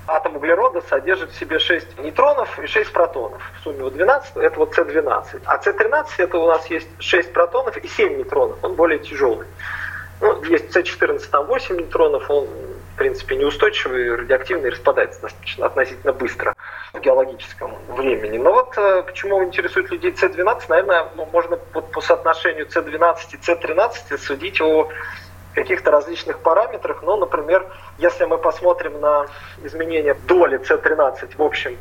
Атом 0.09 0.37
углерода 0.37 0.81
содержит 0.89 1.31
в 1.31 1.39
себе 1.39 1.59
6 1.59 1.99
нейтронов 1.99 2.59
и 2.61 2.67
6 2.67 2.93
протонов. 2.93 3.43
В 3.59 3.65
сумме 3.65 3.83
вот 3.83 3.95
12 3.95 4.37
это 4.37 4.59
вот 4.59 4.79
С12. 4.79 5.43
А 5.45 5.59
С13 5.59 6.07
это 6.19 6.39
у 6.39 6.47
нас 6.47 6.71
есть 6.71 6.89
6 6.99 7.33
протонов 7.33 7.77
и 7.77 7.89
7 7.89 8.17
нейтронов. 8.17 8.57
Он 8.63 8.75
более 8.75 9.01
тяжелый. 9.01 9.47
Ну, 10.21 10.43
есть 10.45 10.75
С14, 10.75 11.29
там 11.31 11.47
8 11.47 11.77
нейтронов, 11.77 12.31
он 12.31 12.47
в 12.97 12.99
принципе, 12.99 13.37
неустойчивый, 13.37 14.17
радиоактивный, 14.17 14.71
распадается 14.71 15.29
относительно 15.61 16.15
быстро 16.15 16.55
в 16.95 17.01
геологическом 17.01 17.75
времени. 17.89 18.39
Но 18.39 18.55
вот 18.55 18.73
э, 18.79 19.03
почему 19.03 19.45
интересует 19.45 19.91
людей 19.91 20.13
С12, 20.13 20.63
наверное, 20.71 21.09
ну, 21.15 21.27
можно 21.27 21.59
вот 21.75 21.93
по 21.93 22.01
соотношению 22.01 22.67
С12 22.67 23.17
и 23.33 23.37
С13 23.37 24.17
судить 24.17 24.63
о 24.63 24.89
каких-то 25.55 25.91
различных 25.91 26.39
параметрах. 26.39 27.03
Ну, 27.03 27.19
например, 27.19 27.67
если 27.99 28.25
мы 28.25 28.39
посмотрим 28.39 28.99
на 28.99 29.27
изменение 29.63 30.15
доли 30.27 30.59
С13 30.59 31.37
в 31.37 31.43
общем 31.43 31.77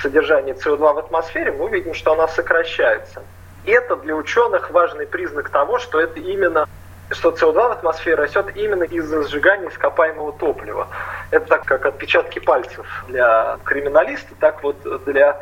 содержании 0.00 0.54
СО2 0.54 0.78
в 0.94 0.98
атмосфере, 0.98 1.52
мы 1.52 1.66
увидим, 1.66 1.92
что 1.92 2.12
она 2.14 2.26
сокращается. 2.26 3.22
И 3.66 3.70
это 3.70 3.96
для 3.96 4.16
ученых 4.16 4.70
важный 4.70 5.06
признак 5.06 5.50
того, 5.50 5.78
что 5.78 6.00
это 6.00 6.20
именно 6.20 6.66
что 7.10 7.30
СО2 7.30 7.52
в 7.52 7.72
атмосфере 7.72 8.16
растет 8.16 8.56
именно 8.56 8.84
из-за 8.84 9.22
сжигания 9.24 9.68
ископаемого 9.68 10.32
топлива. 10.32 10.88
Это 11.30 11.46
так 11.46 11.64
как 11.64 11.86
отпечатки 11.86 12.38
пальцев 12.38 12.86
для 13.08 13.58
криминалиста, 13.64 14.34
так 14.40 14.62
вот 14.62 14.76
для 15.04 15.38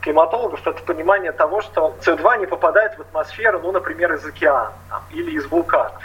климатологов 0.00 0.66
это 0.66 0.82
понимание 0.82 1.32
того, 1.32 1.60
что 1.62 1.96
СО2 2.00 2.40
не 2.40 2.46
попадает 2.46 2.96
в 2.96 3.00
атмосферу, 3.00 3.60
ну, 3.62 3.72
например, 3.72 4.12
из 4.14 4.24
океана 4.24 4.72
там, 4.88 5.02
или 5.10 5.32
из 5.32 5.46
вулканов. 5.46 6.02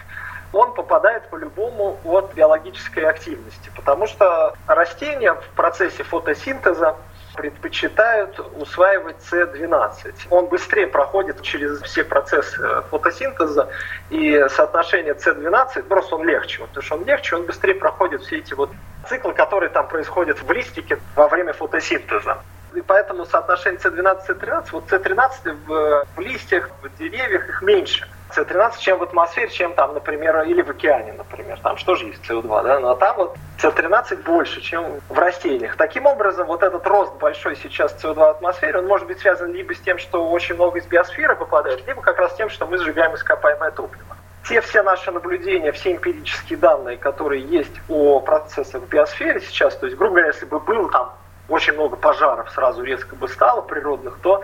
Он 0.53 0.73
попадает 0.73 1.27
по-любому 1.29 1.97
от 2.05 2.33
биологической 2.33 3.03
активности, 3.05 3.71
потому 3.75 4.07
что 4.07 4.53
растения 4.67 5.33
в 5.33 5.47
процессе 5.55 6.03
фотосинтеза 6.03 6.95
предпочитают 7.35 8.39
усваивать 8.55 9.17
С12. 9.31 10.27
Он 10.29 10.47
быстрее 10.47 10.87
проходит 10.87 11.41
через 11.41 11.81
все 11.81 12.03
процессы 12.03 12.57
фотосинтеза, 12.89 13.69
и 14.09 14.45
соотношение 14.49 15.13
С12, 15.13 15.83
просто 15.83 16.15
он 16.15 16.27
легче, 16.27 16.59
потому 16.59 16.83
что 16.83 16.95
он 16.95 17.05
легче, 17.05 17.35
он 17.35 17.45
быстрее 17.45 17.75
проходит 17.75 18.21
все 18.23 18.37
эти 18.37 18.53
вот 18.53 18.69
циклы, 19.07 19.33
которые 19.33 19.69
там 19.69 19.87
происходят 19.87 20.41
в 20.41 20.51
листике 20.51 20.99
во 21.15 21.27
время 21.27 21.53
фотосинтеза. 21.53 22.39
И 22.73 22.81
поэтому 22.81 23.25
соотношение 23.25 23.79
С12 23.79 24.27
С13, 24.27 24.65
вот 24.71 24.85
С13 24.91 25.57
в, 25.65 26.05
в 26.15 26.19
листьях, 26.19 26.69
в 26.81 26.97
деревьях 26.97 27.47
их 27.47 27.61
меньше. 27.61 28.07
С13, 28.35 28.79
чем 28.79 28.99
в 28.99 29.03
атмосфере, 29.03 29.49
чем 29.49 29.73
там, 29.73 29.93
например, 29.93 30.41
или 30.43 30.61
в 30.61 30.69
океане, 30.69 31.13
например. 31.13 31.59
Там 31.61 31.77
что 31.77 31.95
же 31.95 32.07
есть 32.07 32.23
СО2, 32.29 32.63
да? 32.63 32.79
Но 32.79 32.95
там 32.95 33.15
вот 33.17 33.37
С13 33.59 34.23
больше, 34.23 34.61
чем 34.61 34.99
в 35.09 35.17
растениях. 35.17 35.75
Таким 35.77 36.05
образом, 36.05 36.47
вот 36.47 36.63
этот 36.63 36.85
рост 36.87 37.13
большой 37.15 37.55
сейчас 37.55 37.95
СО2 38.03 38.13
в 38.15 38.23
атмосфере, 38.23 38.79
он 38.79 38.87
может 38.87 39.07
быть 39.07 39.19
связан 39.19 39.53
либо 39.53 39.73
с 39.73 39.79
тем, 39.79 39.97
что 39.97 40.29
очень 40.29 40.55
много 40.55 40.79
из 40.79 40.85
биосферы 40.85 41.35
попадает, 41.35 41.85
либо 41.87 42.01
как 42.01 42.17
раз 42.19 42.33
с 42.33 42.35
тем, 42.35 42.49
что 42.49 42.65
мы 42.67 42.77
сжигаем 42.77 43.15
ископаемое 43.15 43.71
топливо. 43.71 44.15
Те 44.47 44.61
все 44.61 44.83
наши 44.83 45.11
наблюдения, 45.11 45.71
все 45.71 45.93
эмпирические 45.93 46.59
данные, 46.59 46.97
которые 46.97 47.43
есть 47.43 47.73
о 47.89 48.19
процессах 48.19 48.83
в 48.83 48.87
биосфере 48.87 49.39
сейчас, 49.41 49.75
то 49.75 49.87
есть, 49.87 49.97
грубо 49.97 50.15
говоря, 50.15 50.27
если 50.27 50.45
бы 50.45 50.59
был 50.59 50.89
там 50.89 51.13
очень 51.47 51.73
много 51.73 51.95
пожаров 51.95 52.49
сразу 52.51 52.83
резко 52.83 53.15
бы 53.15 53.27
стало 53.27 53.61
природных, 53.61 54.17
то 54.21 54.43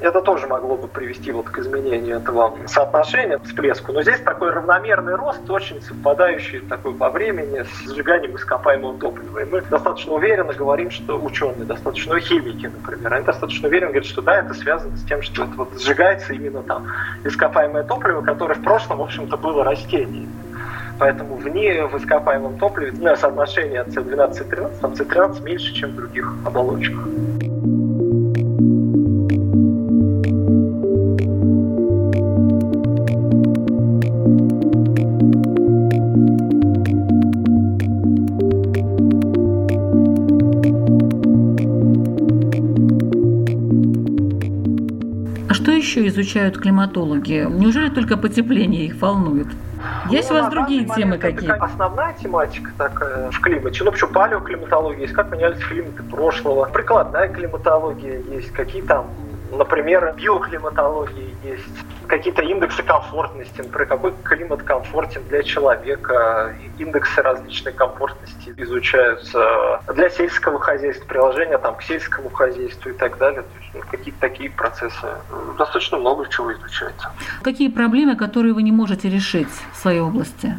Это 0.00 0.20
тоже 0.20 0.46
могло 0.46 0.76
бы 0.76 0.86
привести 0.86 1.32
вот 1.32 1.48
к 1.50 1.58
изменению 1.58 2.18
этого 2.18 2.56
соотношения, 2.66 3.38
всплеску. 3.38 3.92
Но 3.92 4.02
здесь 4.02 4.20
такой 4.20 4.50
равномерный 4.50 5.16
рост, 5.16 5.48
очень 5.50 5.82
совпадающий 5.82 6.60
такой 6.60 6.94
по 6.94 7.10
времени 7.10 7.64
с 7.64 7.92
сжиганием 7.92 8.36
ископаемого 8.36 8.96
топлива. 8.98 9.40
И 9.40 9.44
мы 9.44 9.60
достаточно 9.62 10.12
уверенно 10.12 10.52
говорим, 10.52 10.92
что 10.92 11.18
ученые, 11.20 11.64
достаточно 11.64 12.20
химики, 12.20 12.66
например, 12.66 13.12
они 13.12 13.24
достаточно 13.24 13.66
уверенно 13.66 13.90
говорят, 13.90 14.08
что 14.08 14.22
да, 14.22 14.38
это 14.38 14.54
связано 14.54 14.96
с 14.96 15.02
тем, 15.02 15.20
что 15.20 15.44
это 15.44 15.52
вот 15.56 15.80
сжигается 15.80 16.32
именно 16.32 16.62
там 16.62 16.86
ископаемое 17.24 17.82
топливо, 17.82 18.22
которое 18.22 18.54
в 18.54 18.62
прошлом, 18.62 18.98
в 18.98 19.02
общем-то, 19.02 19.36
было 19.36 19.64
растением. 19.64 20.30
Поэтому 21.00 21.36
в 21.36 21.48
ней, 21.48 21.82
в 21.82 21.96
ископаемом 21.96 22.58
топливе, 22.58 22.92
ну, 22.98 23.16
соотношение 23.16 23.82
С12-13, 23.84 24.80
там 24.80 24.92
С13 24.92 25.42
меньше, 25.42 25.72
чем 25.74 25.90
в 25.90 25.96
других 25.96 26.32
оболочках. 26.44 27.06
Изучают 46.18 46.58
климатологи? 46.58 47.46
Неужели 47.48 47.88
только 47.88 48.16
потепление 48.16 48.86
их 48.86 49.00
волнует? 49.00 49.48
Есть 50.10 50.30
ну, 50.30 50.36
у 50.36 50.40
вас 50.40 50.50
другие 50.50 50.84
темы 50.86 51.18
какие? 51.18 51.50
Это 51.52 51.64
основная 51.64 52.14
тематика 52.14 52.70
такая 52.76 53.30
в 53.30 53.40
климате. 53.40 53.84
Ну, 53.84 53.92
почему 53.92 54.10
палеоклиматология 54.10 55.02
есть, 55.02 55.12
как 55.12 55.30
менялись 55.30 55.58
климаты 55.58 56.02
прошлого. 56.02 56.64
Прикладная 56.66 57.28
климатология 57.28 58.20
есть, 58.30 58.50
какие 58.52 58.82
там 58.82 59.06
Например, 59.50 60.14
биоклиматологии 60.14 61.34
есть 61.42 61.64
какие-то 62.08 62.42
индексы 62.42 62.82
комфортности, 62.82 63.58
например, 63.58 63.86
какой 63.86 64.12
климат 64.24 64.62
комфортен 64.62 65.22
для 65.28 65.42
человека, 65.42 66.54
индексы 66.78 67.22
различной 67.22 67.72
комфортности 67.72 68.54
изучаются 68.56 69.80
для 69.94 70.10
сельского 70.10 70.58
хозяйства, 70.58 71.04
приложения 71.06 71.58
там, 71.58 71.76
к 71.76 71.82
сельскому 71.82 72.30
хозяйству 72.30 72.90
и 72.90 72.94
так 72.94 73.18
далее. 73.18 73.42
То 73.42 73.58
есть, 73.60 73.74
ну, 73.74 73.80
какие-то 73.90 74.20
такие 74.20 74.50
процессы. 74.50 75.06
Достаточно 75.58 75.98
много 75.98 76.28
чего 76.28 76.52
изучается. 76.52 77.10
Какие 77.42 77.68
проблемы, 77.68 78.16
которые 78.16 78.54
вы 78.54 78.62
не 78.62 78.72
можете 78.72 79.08
решить 79.08 79.48
в 79.72 79.76
своей 79.76 80.00
области? 80.00 80.58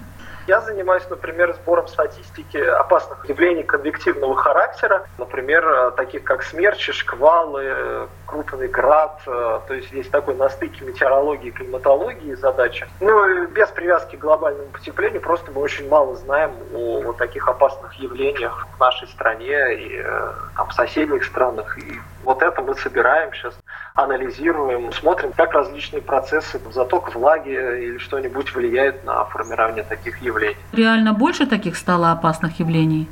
Я 0.49 0.61
занимаюсь, 0.61 1.07
например, 1.11 1.53
сбором 1.53 1.87
статистики 1.87 2.57
опасных 2.57 3.29
явлений 3.29 3.61
конвективного 3.61 4.35
характера, 4.35 5.05
например, 5.19 5.91
таких 5.91 6.23
как 6.23 6.41
смерчи, 6.41 6.91
шквалы, 6.91 8.07
крупный 8.25 8.67
град. 8.67 9.21
То 9.25 9.73
есть 9.75 9.91
есть 9.91 10.09
такой 10.09 10.33
на 10.33 10.49
стыке 10.49 10.83
метеорологии 10.83 11.49
и 11.49 11.51
климатологии 11.51 12.33
задача. 12.33 12.87
Ну, 12.99 13.45
без 13.45 13.67
привязки 13.69 14.15
к 14.15 14.19
глобальному 14.19 14.69
потеплению, 14.69 15.21
просто 15.21 15.51
мы 15.51 15.61
очень 15.61 15.87
мало 15.87 16.15
знаем 16.15 16.51
о 16.73 17.01
вот 17.01 17.17
таких 17.17 17.47
опасных 17.47 17.93
явлениях 17.93 18.67
в 18.75 18.79
нашей 18.79 19.07
стране 19.07 19.75
и 19.75 20.03
там, 20.55 20.67
в 20.67 20.73
соседних 20.73 21.25
странах. 21.25 21.77
И 21.77 21.99
вот 22.29 22.43
это 22.43 22.61
мы 22.61 22.75
собираем 22.75 23.33
сейчас, 23.33 23.55
анализируем, 23.95 24.93
смотрим, 24.93 25.31
как 25.31 25.51
различные 25.53 26.03
процессы, 26.03 26.61
заток 26.71 27.15
влаги 27.15 27.49
или 27.49 27.97
что-нибудь 27.97 28.53
влияют 28.53 29.03
на 29.03 29.25
формирование 29.25 29.83
таких 29.83 30.21
явлений. 30.21 30.57
Реально 30.71 31.13
больше 31.13 31.47
таких 31.47 31.75
стало 31.75 32.11
опасных 32.11 32.59
явлений? 32.59 33.07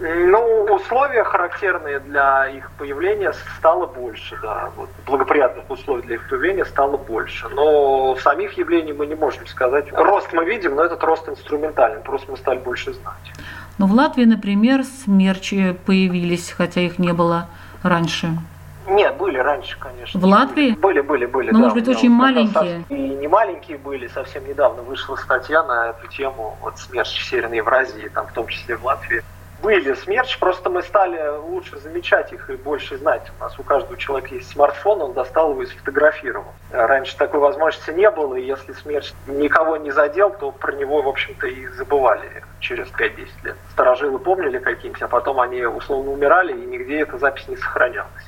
Ну, 0.00 0.64
условия, 0.74 1.24
характерные 1.24 2.00
для 2.00 2.46
их 2.46 2.70
появления, 2.78 3.34
стало 3.58 3.86
больше, 3.86 4.38
да. 4.42 4.70
Вот, 4.76 4.88
благоприятных 5.06 5.70
условий 5.70 6.02
для 6.02 6.14
их 6.14 6.26
появления 6.28 6.64
стало 6.64 6.96
больше. 6.96 7.48
Но 7.50 8.16
самих 8.16 8.56
явлений 8.56 8.94
мы 8.94 9.06
не 9.06 9.14
можем 9.14 9.46
сказать. 9.46 9.92
Рост 9.92 10.32
мы 10.32 10.46
видим, 10.46 10.74
но 10.74 10.84
этот 10.84 11.04
рост 11.04 11.28
инструментальный, 11.28 12.00
просто 12.00 12.30
мы 12.30 12.38
стали 12.38 12.58
больше 12.60 12.94
знать. 12.94 13.32
Но 13.76 13.86
в 13.86 13.92
Латвии, 13.92 14.24
например, 14.24 14.84
смерчи 14.84 15.76
появились, 15.86 16.50
хотя 16.50 16.80
их 16.80 16.98
не 16.98 17.12
было 17.12 17.48
раньше. 17.82 18.28
Нет, 18.86 19.16
были 19.16 19.38
раньше, 19.38 19.78
конечно. 19.78 20.20
В 20.20 20.24
Латвии? 20.24 20.72
Были, 20.72 21.00
были, 21.00 21.26
были. 21.26 21.50
Но, 21.50 21.58
да, 21.58 21.64
может 21.64 21.78
быть, 21.78 21.88
очень 21.88 22.10
маленькие. 22.10 22.84
И 22.88 22.94
не 22.94 23.28
маленькие 23.28 23.78
были. 23.78 24.08
Совсем 24.08 24.46
недавно 24.46 24.82
вышла 24.82 25.16
статья 25.16 25.62
на 25.62 25.90
эту 25.90 26.06
тему, 26.08 26.56
вот 26.60 26.78
смерч 26.78 27.08
в 27.08 27.24
Северной 27.24 27.58
Евразии, 27.58 28.08
там 28.08 28.26
в 28.26 28.32
том 28.32 28.46
числе 28.46 28.76
в 28.76 28.84
Латвии. 28.84 29.22
Были 29.62 29.94
смерч, 29.94 30.38
просто 30.38 30.68
мы 30.68 30.82
стали 30.82 31.38
лучше 31.38 31.78
замечать 31.78 32.30
их 32.34 32.50
и 32.50 32.56
больше 32.56 32.98
знать. 32.98 33.22
У 33.38 33.42
нас 33.42 33.58
у 33.58 33.62
каждого 33.62 33.96
человека 33.96 34.34
есть 34.34 34.50
смартфон, 34.50 35.00
он 35.00 35.14
достал 35.14 35.52
его 35.52 35.62
и 35.62 35.66
сфотографировал. 35.66 36.52
Раньше 36.70 37.16
такой 37.16 37.40
возможности 37.40 37.90
не 37.90 38.10
было, 38.10 38.34
и 38.34 38.44
если 38.44 38.72
смерч 38.72 39.12
никого 39.26 39.78
не 39.78 39.90
задел, 39.90 40.28
то 40.30 40.50
про 40.50 40.72
него, 40.72 41.00
в 41.00 41.08
общем-то, 41.08 41.46
и 41.46 41.66
забывали 41.68 42.44
через 42.60 42.88
5-10 42.88 43.28
лет. 43.44 43.56
Старожилы 43.72 44.18
помнили 44.18 44.58
какие-нибудь, 44.58 45.00
а 45.00 45.08
потом 45.08 45.40
они 45.40 45.64
условно 45.64 46.10
умирали, 46.10 46.52
и 46.52 46.66
нигде 46.66 47.00
эта 47.00 47.16
запись 47.16 47.48
не 47.48 47.56
сохранялась. 47.56 48.24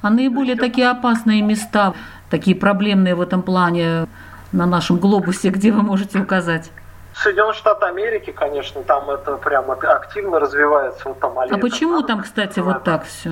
А 0.00 0.10
наиболее 0.10 0.56
такие 0.56 0.90
опасные 0.90 1.42
места, 1.42 1.94
такие 2.30 2.56
проблемные 2.56 3.14
в 3.14 3.20
этом 3.20 3.42
плане 3.42 4.06
на 4.52 4.66
нашем 4.66 4.98
глобусе, 4.98 5.48
где 5.48 5.72
вы 5.72 5.82
можете 5.82 6.18
указать? 6.18 6.70
Соединенные 7.14 7.54
Штаты 7.54 7.86
Америки, 7.86 8.30
конечно, 8.30 8.82
там 8.82 9.10
это 9.10 9.36
прямо 9.36 9.74
активно 9.74 10.40
развивается. 10.40 11.08
Вот 11.08 11.20
там 11.20 11.38
а 11.38 11.58
почему 11.58 12.02
там, 12.02 12.22
кстати, 12.22 12.60
вот 12.60 12.84
так 12.84 13.04
все? 13.04 13.30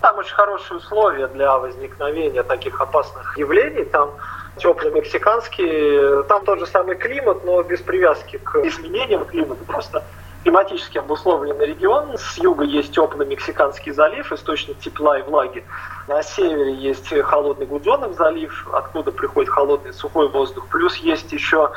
Там 0.00 0.18
очень 0.18 0.34
хорошие 0.34 0.78
условия 0.78 1.26
для 1.28 1.56
возникновения 1.58 2.42
таких 2.42 2.80
опасных 2.80 3.36
явлений. 3.36 3.84
Там 3.84 4.10
теплый 4.56 4.92
мексиканский, 4.92 6.22
там 6.28 6.44
тот 6.44 6.60
же 6.60 6.66
самый 6.66 6.96
климат, 6.96 7.44
но 7.44 7.62
без 7.62 7.80
привязки 7.80 8.38
к 8.38 8.56
изменениям 8.64 9.24
климата. 9.24 9.64
Просто 9.64 10.04
климатически 10.46 10.98
обусловленный 10.98 11.66
регион. 11.66 12.16
С 12.16 12.38
юга 12.38 12.62
есть 12.62 12.94
теплый 12.94 13.26
Мексиканский 13.26 13.90
залив, 13.90 14.30
источник 14.30 14.78
тепла 14.78 15.18
и 15.18 15.22
влаги. 15.22 15.64
На 16.06 16.22
севере 16.22 16.72
есть 16.72 17.08
холодный 17.24 17.66
Гудзонов 17.66 18.14
залив, 18.14 18.68
откуда 18.72 19.10
приходит 19.10 19.50
холодный 19.50 19.92
сухой 19.92 20.28
воздух. 20.28 20.68
Плюс 20.68 20.94
есть 20.98 21.32
еще 21.32 21.72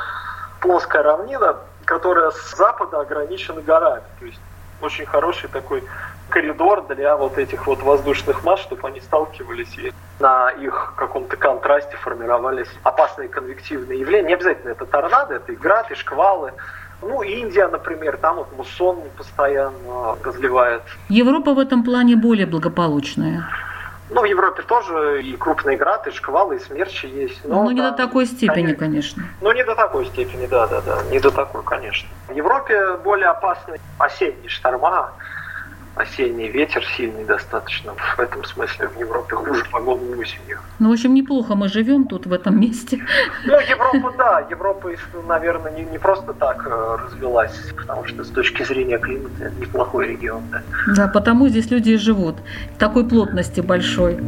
плоская 0.60 1.02
равнина, 1.02 1.56
которая 1.84 2.30
с 2.30 2.56
запада 2.56 3.00
ограничена 3.00 3.60
горами. 3.60 4.04
То 4.20 4.26
есть 4.26 4.40
очень 4.80 5.04
хороший 5.04 5.48
такой 5.48 5.82
коридор 6.28 6.86
для 6.86 7.16
вот 7.16 7.38
этих 7.38 7.66
вот 7.66 7.82
воздушных 7.82 8.44
масс, 8.44 8.60
чтобы 8.60 8.86
они 8.86 9.00
сталкивались 9.00 9.76
и 9.78 9.92
на 10.20 10.50
их 10.50 10.92
каком-то 10.96 11.36
контрасте 11.36 11.96
формировались 11.96 12.68
опасные 12.84 13.28
конвективные 13.28 13.98
явления. 13.98 14.28
Не 14.28 14.34
обязательно 14.34 14.70
это 14.70 14.86
торнадо, 14.86 15.34
это 15.34 15.50
и 15.50 15.56
град, 15.56 15.90
и 15.90 15.96
шквалы. 15.96 16.52
Ну, 17.02 17.22
Индия, 17.22 17.68
например, 17.68 18.16
там 18.18 18.36
вот 18.36 18.56
муссон 18.56 19.02
постоянно 19.16 20.16
разливает. 20.22 20.82
Европа 21.08 21.54
в 21.54 21.58
этом 21.58 21.82
плане 21.82 22.16
более 22.16 22.46
благополучная. 22.46 23.44
Ну, 24.10 24.22
в 24.22 24.24
Европе 24.24 24.62
тоже 24.62 25.22
и 25.22 25.36
крупные 25.36 25.76
грады, 25.76 26.10
и 26.10 26.12
шквалы, 26.12 26.56
и 26.56 26.58
смерчи 26.58 27.06
есть. 27.06 27.44
Но, 27.44 27.64
но 27.64 27.72
не 27.72 27.80
до 27.80 27.92
такой 27.92 28.26
степени, 28.26 28.74
конечно. 28.74 29.22
конечно. 29.22 29.22
Ну, 29.40 29.52
не 29.52 29.64
до 29.64 29.74
такой 29.76 30.06
степени, 30.06 30.46
да, 30.46 30.66
да, 30.66 30.80
да. 30.80 31.02
Не 31.10 31.20
до 31.20 31.30
такой, 31.30 31.62
конечно. 31.62 32.08
В 32.28 32.32
Европе 32.32 32.96
более 33.04 33.28
опасны 33.28 33.78
осенние 33.98 34.48
шторма, 34.48 35.12
осенний 36.00 36.48
ветер 36.48 36.84
сильный 36.96 37.24
достаточно. 37.24 37.92
В 38.16 38.20
этом 38.20 38.44
смысле 38.44 38.88
в 38.88 38.98
Европе 38.98 39.36
хуже 39.36 39.64
погоды 39.70 40.16
осенью. 40.16 40.58
Ну, 40.78 40.88
в 40.88 40.92
общем, 40.92 41.14
неплохо 41.14 41.54
мы 41.54 41.68
живем 41.68 42.06
тут, 42.06 42.26
в 42.26 42.32
этом 42.32 42.60
месте. 42.60 42.98
Ну, 43.44 43.58
Европа, 43.60 44.14
да. 44.16 44.46
Европа, 44.50 44.90
наверное, 45.26 45.72
не, 45.72 45.82
не 45.82 45.98
просто 45.98 46.32
так 46.32 46.66
э, 46.66 46.96
развелась, 47.04 47.72
потому 47.76 48.04
что 48.06 48.24
с 48.24 48.28
точки 48.28 48.62
зрения 48.62 48.98
климата 48.98 49.44
это 49.44 49.60
неплохой 49.60 50.08
регион. 50.08 50.42
Да, 50.50 50.62
да 50.96 51.08
потому 51.08 51.48
здесь 51.48 51.70
люди 51.70 51.90
и 51.90 51.96
живут. 51.96 52.36
Такой 52.78 53.06
плотности 53.06 53.60
большой. 53.60 54.18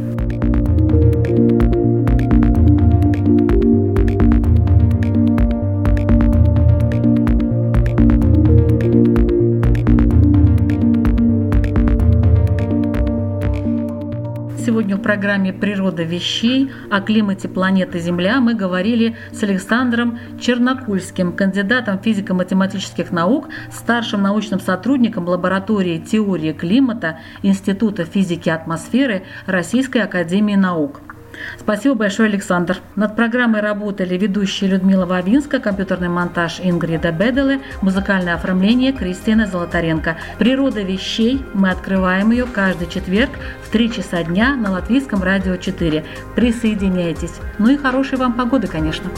Сегодня 14.73 14.95
в 14.95 15.01
программе 15.03 15.53
«Природа 15.53 16.01
вещей» 16.01 16.71
о 16.89 16.99
климате 16.99 17.47
планеты 17.47 17.99
Земля 17.99 18.41
мы 18.41 18.55
говорили 18.55 19.15
с 19.31 19.43
Александром 19.43 20.17
Чернокульским, 20.41 21.33
кандидатом 21.33 21.99
физико-математических 21.99 23.11
наук, 23.11 23.49
старшим 23.71 24.23
научным 24.23 24.59
сотрудником 24.59 25.27
лаборатории 25.27 25.99
теории 25.99 26.53
климата 26.53 27.19
Института 27.43 28.03
физики 28.03 28.49
атмосферы 28.49 29.21
Российской 29.45 29.99
академии 29.99 30.55
наук. 30.55 31.12
Спасибо 31.59 31.95
большое, 31.95 32.29
Александр. 32.29 32.77
Над 32.95 33.15
программой 33.15 33.61
работали 33.61 34.17
ведущие 34.17 34.69
Людмила 34.69 35.05
Вавинска, 35.05 35.59
компьютерный 35.59 36.09
монтаж 36.09 36.59
Ингрида 36.61 37.11
Беделы, 37.11 37.61
музыкальное 37.81 38.35
оформление 38.35 38.93
Кристина 38.93 39.47
Золотаренко. 39.47 40.17
Природа 40.39 40.81
вещей. 40.81 41.41
Мы 41.53 41.69
открываем 41.69 42.31
ее 42.31 42.45
каждый 42.45 42.87
четверг 42.87 43.31
в 43.63 43.69
3 43.69 43.91
часа 43.91 44.23
дня 44.23 44.55
на 44.55 44.71
Латвийском 44.71 45.23
радио 45.23 45.55
4. 45.55 46.03
Присоединяйтесь. 46.35 47.35
Ну 47.59 47.69
и 47.69 47.77
хорошей 47.77 48.17
вам 48.17 48.33
погоды, 48.33 48.67
конечно. 48.67 49.09